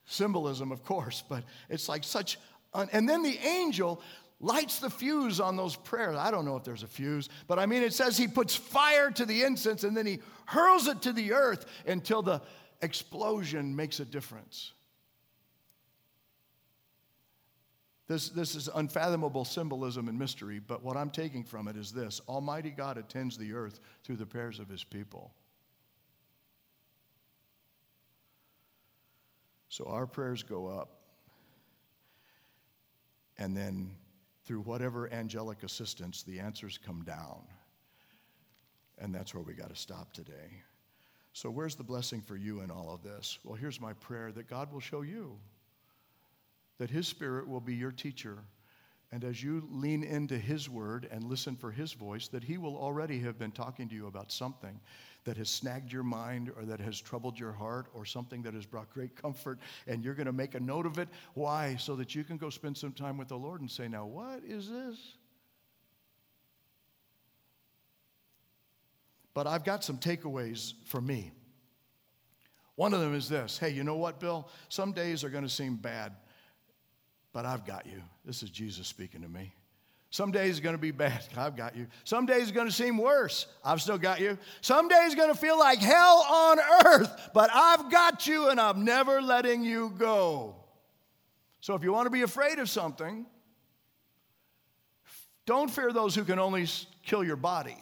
Symbolism, 0.04 0.70
of 0.70 0.84
course, 0.84 1.24
but 1.28 1.42
it's 1.68 1.88
like 1.88 2.04
such. 2.04 2.38
Un- 2.74 2.90
and 2.92 3.08
then 3.08 3.24
the 3.24 3.36
angel 3.38 4.00
lights 4.38 4.78
the 4.78 4.88
fuse 4.88 5.40
on 5.40 5.56
those 5.56 5.74
prayers. 5.74 6.16
I 6.16 6.30
don't 6.30 6.44
know 6.44 6.56
if 6.56 6.62
there's 6.62 6.84
a 6.84 6.86
fuse, 6.86 7.28
but 7.48 7.58
I 7.58 7.66
mean, 7.66 7.82
it 7.82 7.92
says 7.92 8.16
he 8.16 8.28
puts 8.28 8.54
fire 8.54 9.10
to 9.10 9.26
the 9.26 9.42
incense 9.42 9.82
and 9.82 9.96
then 9.96 10.06
he 10.06 10.20
hurls 10.46 10.86
it 10.86 11.02
to 11.02 11.12
the 11.12 11.32
earth 11.32 11.66
until 11.86 12.22
the 12.22 12.40
explosion 12.82 13.74
makes 13.74 14.00
a 14.00 14.04
difference. 14.04 14.72
This, 18.08 18.28
this 18.28 18.56
is 18.56 18.68
unfathomable 18.74 19.44
symbolism 19.44 20.08
and 20.08 20.18
mystery, 20.18 20.58
but 20.58 20.82
what 20.82 20.96
I'm 20.96 21.10
taking 21.10 21.44
from 21.44 21.68
it 21.68 21.76
is 21.76 21.92
this 21.92 22.20
Almighty 22.28 22.70
God 22.70 22.98
attends 22.98 23.38
the 23.38 23.52
earth 23.52 23.78
through 24.02 24.16
the 24.16 24.26
prayers 24.26 24.58
of 24.58 24.68
his 24.68 24.82
people. 24.82 25.32
So 29.68 29.84
our 29.84 30.08
prayers 30.08 30.42
go 30.42 30.66
up, 30.66 31.02
and 33.38 33.56
then 33.56 33.92
through 34.44 34.62
whatever 34.62 35.08
angelic 35.12 35.62
assistance, 35.62 36.24
the 36.24 36.40
answers 36.40 36.76
come 36.84 37.04
down. 37.04 37.42
And 38.98 39.14
that's 39.14 39.32
where 39.32 39.44
we 39.44 39.54
got 39.54 39.68
to 39.68 39.76
stop 39.76 40.12
today. 40.12 40.62
So, 41.32 41.50
where's 41.50 41.76
the 41.76 41.84
blessing 41.84 42.20
for 42.20 42.36
you 42.36 42.60
in 42.60 42.70
all 42.70 42.90
of 42.90 43.02
this? 43.02 43.38
Well, 43.44 43.54
here's 43.54 43.80
my 43.80 43.92
prayer 43.94 44.32
that 44.32 44.48
God 44.48 44.72
will 44.72 44.80
show 44.80 45.02
you, 45.02 45.38
that 46.78 46.90
His 46.90 47.06
Spirit 47.06 47.48
will 47.48 47.60
be 47.60 47.74
your 47.74 47.92
teacher. 47.92 48.38
And 49.12 49.24
as 49.24 49.42
you 49.42 49.66
lean 49.72 50.04
into 50.04 50.38
His 50.38 50.68
word 50.70 51.08
and 51.10 51.24
listen 51.24 51.56
for 51.56 51.70
His 51.70 51.92
voice, 51.92 52.28
that 52.28 52.44
He 52.44 52.58
will 52.58 52.76
already 52.76 53.18
have 53.20 53.38
been 53.38 53.50
talking 53.50 53.88
to 53.88 53.94
you 53.94 54.06
about 54.06 54.30
something 54.30 54.80
that 55.24 55.36
has 55.36 55.50
snagged 55.50 55.92
your 55.92 56.02
mind 56.02 56.50
or 56.56 56.64
that 56.64 56.80
has 56.80 57.00
troubled 57.00 57.38
your 57.38 57.52
heart 57.52 57.86
or 57.92 58.04
something 58.04 58.42
that 58.42 58.54
has 58.54 58.66
brought 58.66 58.88
great 58.90 59.20
comfort. 59.20 59.58
And 59.86 60.04
you're 60.04 60.14
going 60.14 60.26
to 60.26 60.32
make 60.32 60.54
a 60.54 60.60
note 60.60 60.86
of 60.86 60.98
it. 60.98 61.08
Why? 61.34 61.76
So 61.76 61.96
that 61.96 62.14
you 62.14 62.24
can 62.24 62.36
go 62.36 62.50
spend 62.50 62.76
some 62.76 62.92
time 62.92 63.18
with 63.18 63.28
the 63.28 63.36
Lord 63.36 63.60
and 63.60 63.70
say, 63.70 63.88
Now, 63.88 64.06
what 64.06 64.42
is 64.44 64.70
this? 64.70 64.96
But 69.34 69.46
I've 69.46 69.64
got 69.64 69.84
some 69.84 69.98
takeaways 69.98 70.74
for 70.86 71.00
me. 71.00 71.32
One 72.76 72.94
of 72.94 73.00
them 73.00 73.14
is 73.14 73.28
this 73.28 73.58
hey, 73.58 73.70
you 73.70 73.84
know 73.84 73.96
what, 73.96 74.20
Bill? 74.20 74.48
Some 74.68 74.92
days 74.92 75.22
are 75.24 75.28
going 75.28 75.44
to 75.44 75.50
seem 75.50 75.76
bad, 75.76 76.12
but 77.32 77.44
I've 77.44 77.66
got 77.66 77.86
you. 77.86 78.02
This 78.24 78.42
is 78.42 78.50
Jesus 78.50 78.86
speaking 78.86 79.22
to 79.22 79.28
me. 79.28 79.54
Some 80.12 80.32
days 80.32 80.58
are 80.58 80.62
going 80.62 80.74
to 80.74 80.80
be 80.80 80.90
bad. 80.90 81.22
I've 81.36 81.56
got 81.56 81.76
you. 81.76 81.86
Some 82.04 82.26
days 82.26 82.50
are 82.50 82.54
going 82.54 82.66
to 82.66 82.72
seem 82.72 82.98
worse. 82.98 83.46
I've 83.64 83.80
still 83.80 83.98
got 83.98 84.20
you. 84.20 84.36
Some 84.60 84.88
days 84.88 85.12
are 85.12 85.16
going 85.16 85.32
to 85.32 85.38
feel 85.38 85.58
like 85.58 85.78
hell 85.78 86.24
on 86.28 86.58
earth, 86.86 87.30
but 87.32 87.50
I've 87.52 87.90
got 87.90 88.26
you 88.26 88.48
and 88.48 88.60
I'm 88.60 88.84
never 88.84 89.22
letting 89.22 89.62
you 89.62 89.94
go. 89.96 90.56
So 91.60 91.74
if 91.74 91.84
you 91.84 91.92
want 91.92 92.06
to 92.06 92.10
be 92.10 92.22
afraid 92.22 92.58
of 92.58 92.68
something, 92.68 93.26
don't 95.46 95.70
fear 95.70 95.92
those 95.92 96.14
who 96.14 96.24
can 96.24 96.38
only 96.38 96.66
kill 97.04 97.22
your 97.22 97.36
body. 97.36 97.76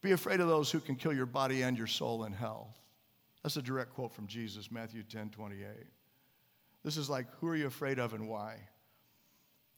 Be 0.00 0.12
afraid 0.12 0.40
of 0.40 0.48
those 0.48 0.70
who 0.70 0.80
can 0.80 0.96
kill 0.96 1.12
your 1.12 1.26
body 1.26 1.62
and 1.62 1.76
your 1.76 1.86
soul 1.86 2.24
in 2.24 2.32
hell. 2.32 2.74
That's 3.42 3.56
a 3.56 3.62
direct 3.62 3.94
quote 3.94 4.12
from 4.12 4.26
Jesus, 4.26 4.70
Matthew 4.70 5.02
10 5.02 5.30
28. 5.30 5.66
This 6.84 6.96
is 6.96 7.10
like, 7.10 7.26
who 7.40 7.48
are 7.48 7.56
you 7.56 7.66
afraid 7.66 7.98
of 7.98 8.14
and 8.14 8.28
why? 8.28 8.56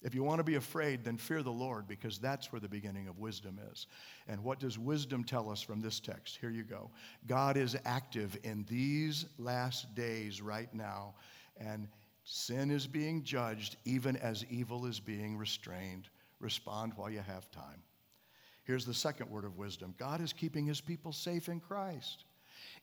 If 0.02 0.14
you 0.14 0.22
want 0.22 0.38
to 0.38 0.44
be 0.44 0.54
afraid, 0.54 1.04
then 1.04 1.18
fear 1.18 1.42
the 1.42 1.50
Lord 1.50 1.86
because 1.86 2.18
that's 2.18 2.52
where 2.52 2.60
the 2.60 2.68
beginning 2.68 3.06
of 3.08 3.18
wisdom 3.18 3.58
is. 3.70 3.86
And 4.28 4.42
what 4.42 4.58
does 4.58 4.78
wisdom 4.78 5.24
tell 5.24 5.50
us 5.50 5.60
from 5.60 5.80
this 5.80 6.00
text? 6.00 6.38
Here 6.40 6.50
you 6.50 6.62
go. 6.62 6.90
God 7.26 7.58
is 7.58 7.76
active 7.84 8.38
in 8.42 8.64
these 8.68 9.26
last 9.38 9.94
days 9.94 10.40
right 10.40 10.72
now, 10.72 11.14
and 11.58 11.86
sin 12.24 12.70
is 12.70 12.86
being 12.86 13.22
judged 13.24 13.76
even 13.84 14.16
as 14.16 14.46
evil 14.48 14.86
is 14.86 15.00
being 15.00 15.36
restrained. 15.36 16.08
Respond 16.38 16.94
while 16.96 17.10
you 17.10 17.20
have 17.20 17.50
time. 17.50 17.82
Here's 18.64 18.84
the 18.84 18.94
second 18.94 19.30
word 19.30 19.44
of 19.44 19.56
wisdom 19.56 19.94
God 19.98 20.20
is 20.20 20.32
keeping 20.32 20.66
his 20.66 20.80
people 20.80 21.12
safe 21.12 21.48
in 21.48 21.60
Christ, 21.60 22.24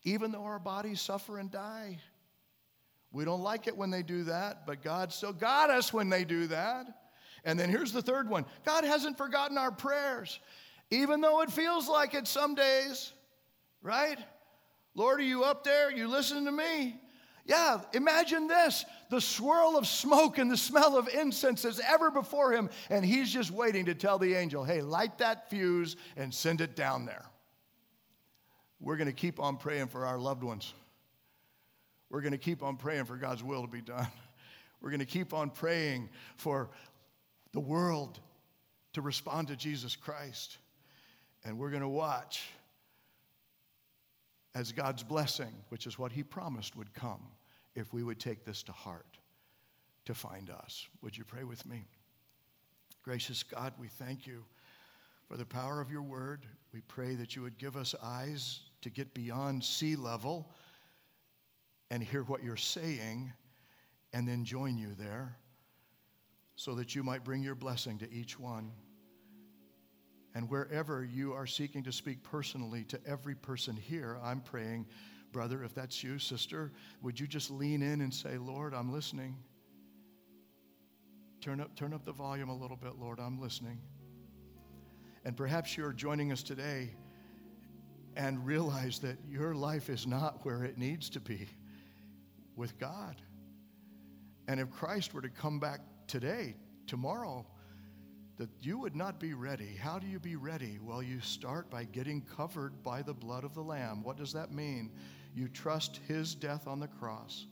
even 0.04 0.32
though 0.32 0.44
our 0.44 0.60
bodies 0.60 1.02
suffer 1.02 1.40
and 1.40 1.52
die. 1.52 2.00
We 3.12 3.26
don't 3.26 3.42
like 3.42 3.68
it 3.68 3.78
when 3.78 3.90
they 3.90 4.04
do 4.04 4.26
that, 4.26 4.66
but 4.66 4.84
God 4.84 5.14
still 5.14 5.34
got 5.34 5.70
us 5.70 5.94
when 5.94 6.10
they 6.10 6.24
do 6.24 6.48
that. 6.48 6.88
And 7.46 7.58
then 7.58 7.70
here's 7.70 7.94
the 7.94 8.02
third 8.02 8.30
one 8.30 8.46
God 8.66 8.84
hasn't 8.84 9.18
forgotten 9.18 9.58
our 9.58 9.72
prayers, 9.72 10.40
even 10.92 11.22
though 11.22 11.42
it 11.42 11.52
feels 11.52 11.88
like 11.88 12.14
it 12.14 12.28
some 12.28 12.56
days, 12.56 13.14
right? 13.82 14.20
Lord, 14.96 15.20
are 15.20 15.24
you 15.24 15.44
up 15.44 15.64
there? 15.64 15.92
You 15.92 16.08
listen 16.08 16.46
to 16.46 16.52
me. 16.52 17.00
Yeah, 17.48 17.80
imagine 17.94 18.48
this 18.48 18.84
the 19.10 19.22
swirl 19.22 19.78
of 19.78 19.88
smoke 19.88 20.38
and 20.38 20.52
the 20.52 20.58
smell 20.58 20.98
of 20.98 21.08
incense 21.08 21.64
is 21.64 21.80
ever 21.80 22.12
before 22.12 22.52
him, 22.52 22.70
and 22.90 23.06
he's 23.06 23.32
just 23.32 23.52
waiting 23.52 23.86
to 23.86 23.96
tell 23.96 24.20
the 24.20 24.34
angel, 24.34 24.66
hey, 24.66 24.82
light 24.82 25.18
that 25.20 25.50
fuse 25.50 25.96
and 26.18 26.34
send 26.34 26.60
it 26.60 26.76
down 26.76 27.06
there. 27.06 27.26
We're 28.82 28.98
going 28.98 29.08
to 29.08 29.14
keep 29.14 29.40
on 29.40 29.56
praying 29.56 29.88
for 29.88 30.06
our 30.06 30.18
loved 30.18 30.44
ones. 30.44 30.74
We're 32.10 32.20
going 32.20 32.34
to 32.34 32.38
keep 32.38 32.64
on 32.64 32.76
praying 32.76 33.06
for 33.06 33.16
God's 33.16 33.44
will 33.44 33.62
to 33.62 33.68
be 33.68 33.82
done. 33.82 34.08
We're 34.82 34.90
going 34.90 35.00
to 35.00 35.06
keep 35.06 35.34
on 35.34 35.50
praying 35.50 36.10
for 36.36 36.70
the 37.54 37.62
world 37.62 38.20
to 38.94 39.02
respond 39.02 39.48
to 39.48 39.56
Jesus 39.56 39.96
Christ. 39.96 40.58
And 41.46 41.58
we're 41.58 41.70
going 41.70 41.82
to 41.82 41.88
watch 41.88 42.44
as 44.54 44.74
God's 44.74 45.02
blessing, 45.02 45.54
which 45.70 45.88
is 45.88 45.98
what 45.98 46.12
He 46.12 46.24
promised 46.24 46.76
would 46.76 46.94
come 46.94 47.22
if 47.78 47.94
we 47.94 48.04
would 48.04 48.20
take 48.20 48.44
this 48.44 48.64
to 48.64 48.72
heart 48.72 49.20
to 50.06 50.14
find 50.14 50.50
us. 50.50 50.88
Would 51.04 51.16
you 51.16 51.24
pray 51.24 51.44
with 51.44 51.64
me? 51.66 51.86
Gracious 53.04 53.44
God, 53.44 53.72
we 53.80 53.88
thank 53.88 54.26
you 54.26 54.44
for 55.28 55.38
the 55.38 55.46
power 55.46 55.80
of 55.80 55.92
your 55.92 56.02
word. 56.02 56.46
We 56.74 56.82
pray 56.82 57.14
that 57.16 57.36
you 57.36 57.44
would 57.44 57.60
give 57.60 57.78
us 57.78 57.94
eyes 58.02 58.62
to 58.82 58.90
get 58.90 59.14
beyond 59.14 59.64
sea 59.64 59.96
level 59.96 60.52
and 61.92 62.02
hear 62.02 62.24
what 62.24 62.44
you're 62.44 62.58
saying 62.58 63.32
and 64.12 64.28
then 64.28 64.44
join 64.44 64.76
you 64.78 64.96
there 64.98 65.38
so 66.56 66.74
that 66.74 66.96
you 66.96 67.04
might 67.04 67.24
bring 67.24 67.44
your 67.44 67.56
blessing 67.56 68.00
to 68.00 68.12
each 68.12 68.40
one. 68.40 68.72
And 70.34 70.50
wherever 70.50 71.04
you 71.04 71.34
are 71.34 71.46
seeking 71.46 71.84
to 71.84 71.92
speak 71.92 72.24
personally 72.24 72.86
to 72.86 73.00
every 73.06 73.36
person 73.36 73.76
here, 73.76 74.18
I'm 74.24 74.42
praying, 74.42 74.88
brother, 75.32 75.64
if 75.64 75.74
that's 75.74 76.04
you, 76.04 76.20
sister, 76.20 76.72
would 77.02 77.20
you 77.20 77.28
just 77.28 77.52
lean 77.52 77.82
in 77.82 78.02
and 78.02 78.14
say, 78.14 78.38
Lord, 78.38 78.74
I'm 78.74 78.92
listening. 78.92 79.36
Turn 81.42 81.62
up, 81.62 81.76
turn 81.76 81.94
up 81.94 82.04
the 82.04 82.12
volume 82.12 82.50
a 82.50 82.56
little 82.56 82.78
bit, 82.78 82.94
Lord, 83.00 83.20
I'm 83.20 83.40
listening. 83.40 83.80
And 85.26 85.36
perhaps 85.36 85.78
you're 85.78 85.94
joining 85.94 86.32
us 86.32 86.42
today 86.42 86.92
and 88.16 88.44
realize 88.46 89.00
that 89.00 89.18
your 89.30 89.54
life 89.54 89.90
is 89.90 90.08
not 90.08 90.44
where 90.44 90.64
it 90.64 90.78
needs 90.78 91.10
to 91.12 91.20
be 91.20 91.48
with 92.56 92.78
God. 92.80 93.22
And 94.48 94.60
if 94.60 94.70
Christ 94.72 95.14
were 95.14 95.22
to 95.22 95.30
come 95.30 95.60
back 95.60 95.82
today, 96.08 96.56
tomorrow, 96.88 97.46
that 98.38 98.50
you 98.62 98.78
would 98.78 98.96
not 98.96 99.20
be 99.20 99.34
ready. 99.34 99.76
How 99.80 100.00
do 100.00 100.08
you 100.08 100.20
be 100.20 100.36
ready? 100.36 100.80
Well, 100.82 101.02
you 101.02 101.20
start 101.22 101.70
by 101.70 101.84
getting 101.86 102.22
covered 102.22 102.84
by 102.84 103.02
the 103.02 103.14
blood 103.14 103.44
of 103.44 103.54
the 103.54 103.62
Lamb. 103.62 104.04
What 104.04 104.18
does 104.18 104.32
that 104.34 104.52
mean? 104.52 104.92
You 105.36 105.48
trust 105.48 106.00
his 106.08 106.36
death 106.36 106.68
on 106.68 106.80
the 106.80 106.88
cross 106.88 107.48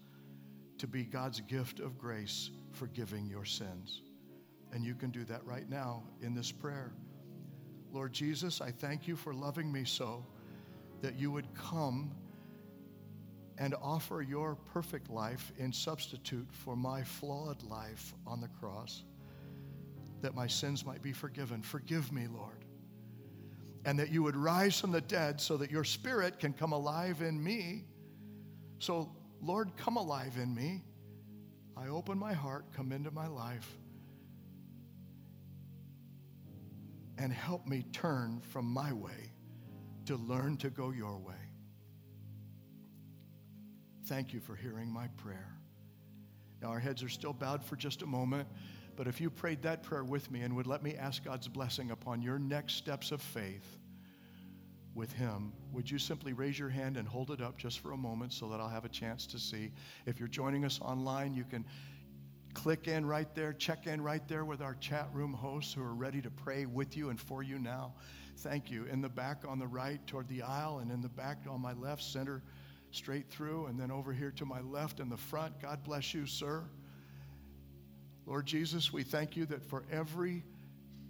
to 0.78 0.88
be 0.88 1.04
God's 1.04 1.42
gift 1.42 1.80
of 1.80 1.98
grace, 1.98 2.50
forgiving 2.72 3.28
your 3.28 3.46
sins. 3.46 4.02
And 4.74 4.84
you 4.84 4.96
can 4.96 5.10
do 5.10 5.24
that 5.26 5.46
right 5.46 5.70
now 5.70 6.04
in 6.22 6.34
this 6.34 6.52
prayer. 6.52 6.92
Lord 7.94 8.12
Jesus, 8.12 8.60
I 8.60 8.72
thank 8.72 9.08
you 9.08 9.16
for 9.16 9.34
loving 9.34 9.72
me 9.72 9.86
so 9.86 10.26
that 11.02 11.18
you 11.18 11.32
would 11.32 11.48
come 11.54 12.12
and 13.58 13.74
offer 13.82 14.22
your 14.22 14.56
perfect 14.74 15.10
life 15.10 15.54
in 15.58 15.72
substitute 15.72 16.48
for 16.52 16.76
my 16.76 17.04
flawed 17.04 17.64
life 17.64 18.14
on 18.28 18.42
the 18.42 18.50
cross, 18.50 19.04
that 20.22 20.36
my 20.36 20.48
sins 20.48 20.86
might 20.86 21.02
be 21.02 21.14
forgiven. 21.14 21.62
Forgive 21.62 22.12
me, 22.12 22.28
Lord. 22.28 22.65
And 23.86 24.00
that 24.00 24.12
you 24.12 24.24
would 24.24 24.36
rise 24.36 24.80
from 24.80 24.92
the 24.92 25.02
dead 25.02 25.40
so 25.40 25.58
that 25.58 25.72
your 25.72 25.84
spirit 25.84 26.40
can 26.40 26.54
come 26.54 26.74
alive 26.74 27.22
in 27.22 27.42
me. 27.42 27.86
So, 28.80 29.16
Lord, 29.42 29.78
come 29.78 29.96
alive 29.96 30.38
in 30.42 30.54
me. 30.54 30.84
I 31.78 31.88
open 31.88 32.18
my 32.18 32.34
heart, 32.34 32.66
come 32.76 32.92
into 32.92 33.12
my 33.12 33.28
life, 33.28 33.70
and 37.18 37.32
help 37.32 37.68
me 37.68 37.86
turn 37.94 38.42
from 38.50 38.66
my 38.66 38.92
way 38.92 39.32
to 40.06 40.16
learn 40.16 40.58
to 40.58 40.70
go 40.70 40.92
your 40.92 41.18
way. 41.18 41.34
Thank 44.08 44.34
you 44.34 44.40
for 44.40 44.56
hearing 44.56 44.90
my 44.90 45.08
prayer. 45.18 45.52
Now, 46.62 46.70
our 46.70 46.80
heads 46.80 47.04
are 47.04 47.10
still 47.10 47.34
bowed 47.34 47.64
for 47.64 47.76
just 47.76 48.02
a 48.02 48.06
moment, 48.06 48.48
but 48.96 49.08
if 49.08 49.20
you 49.20 49.30
prayed 49.30 49.62
that 49.64 49.84
prayer 49.84 50.04
with 50.04 50.30
me 50.32 50.42
and 50.42 50.56
would 50.56 50.68
let 50.68 50.84
me 50.84 50.96
ask 50.96 51.24
God's 51.24 51.48
blessing 51.48 51.92
upon 51.92 52.22
your 52.22 52.40
next 52.40 52.76
steps 52.76 53.12
of 53.12 53.22
faith 53.22 53.78
with 54.94 55.12
Him, 55.12 55.52
would 55.74 55.90
you 55.90 56.00
simply 56.00 56.34
raise 56.34 56.58
your 56.58 56.70
hand 56.70 56.98
and 56.98 57.08
hold 57.08 57.32
it 57.32 57.42
up 57.42 57.58
just 57.58 57.80
for 57.80 57.92
a 57.92 57.98
moment 57.98 58.32
so 58.34 58.48
that 58.50 58.60
I'll 58.60 58.70
have 58.70 58.86
a 58.86 58.90
chance 58.90 59.26
to 59.28 59.40
see? 59.40 59.72
If 60.06 60.20
you're 60.20 60.30
joining 60.30 60.64
us 60.66 60.80
online, 60.82 61.34
you 61.34 61.44
can 61.44 61.66
click 62.54 62.88
in 62.88 63.06
right 63.06 63.34
there, 63.36 63.54
check 63.54 63.86
in 63.86 64.02
right 64.02 64.26
there 64.28 64.46
with 64.46 64.62
our 64.62 64.76
chat 64.76 65.10
room 65.14 65.34
hosts 65.34 65.74
who 65.74 65.84
are 65.84 65.94
ready 65.94 66.22
to 66.22 66.30
pray 66.30 66.66
with 66.66 66.96
you 66.96 67.10
and 67.10 67.20
for 67.20 67.44
you 67.44 67.60
now. 67.60 67.94
Thank 68.38 68.72
you. 68.72 68.86
In 68.86 69.02
the 69.02 69.10
back 69.10 69.44
on 69.48 69.60
the 69.60 69.68
right 69.68 70.06
toward 70.08 70.28
the 70.28 70.42
aisle, 70.42 70.80
and 70.80 70.92
in 70.92 71.02
the 71.02 71.10
back 71.10 71.38
on 71.50 71.62
my 71.62 71.74
left, 71.74 72.04
center 72.04 72.42
straight 72.92 73.30
through, 73.30 73.68
and 73.68 73.80
then 73.80 73.92
over 73.92 74.14
here 74.14 74.32
to 74.32 74.46
my 74.46 74.62
left 74.62 75.00
in 75.00 75.10
the 75.10 75.18
front. 75.18 75.60
God 75.62 75.84
bless 75.84 76.14
you, 76.14 76.26
sir. 76.26 76.64
Lord 78.26 78.46
Jesus, 78.46 78.92
we 78.92 79.04
thank 79.04 79.36
you 79.36 79.46
that 79.48 79.64
for 79.64 79.84
every 79.92 80.44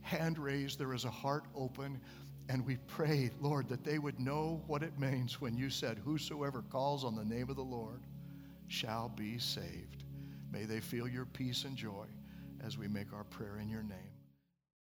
hand 0.01 0.38
raised, 0.38 0.78
there 0.78 0.93
is 0.93 1.05
a 1.05 1.09
heart 1.09 1.45
open. 1.55 1.99
And 2.47 2.66
we 2.66 2.78
pray, 2.88 3.32
Lord, 3.39 3.68
that 3.70 3.84
they 3.84 3.97
would 3.97 4.20
know 4.20 4.61
what 4.68 4.84
it 4.84 4.99
means 4.99 5.41
when 5.41 5.57
you 5.57 5.70
said, 5.70 5.97
Whosoever 5.97 6.61
calls 6.61 7.03
on 7.03 7.16
the 7.16 7.26
name 7.26 7.49
of 7.49 7.55
the 7.55 7.63
Lord 7.63 8.01
shall 8.68 9.09
be 9.09 9.39
saved. 9.39 10.03
May 10.51 10.66
they 10.66 10.80
feel 10.80 11.07
your 11.07 11.26
peace 11.26 11.63
and 11.63 11.76
joy 11.76 12.05
as 12.63 12.78
we 12.78 12.88
make 12.88 13.13
our 13.13 13.24
prayer 13.26 13.57
in 13.57 13.70
your 13.70 13.84
name. 13.84 14.14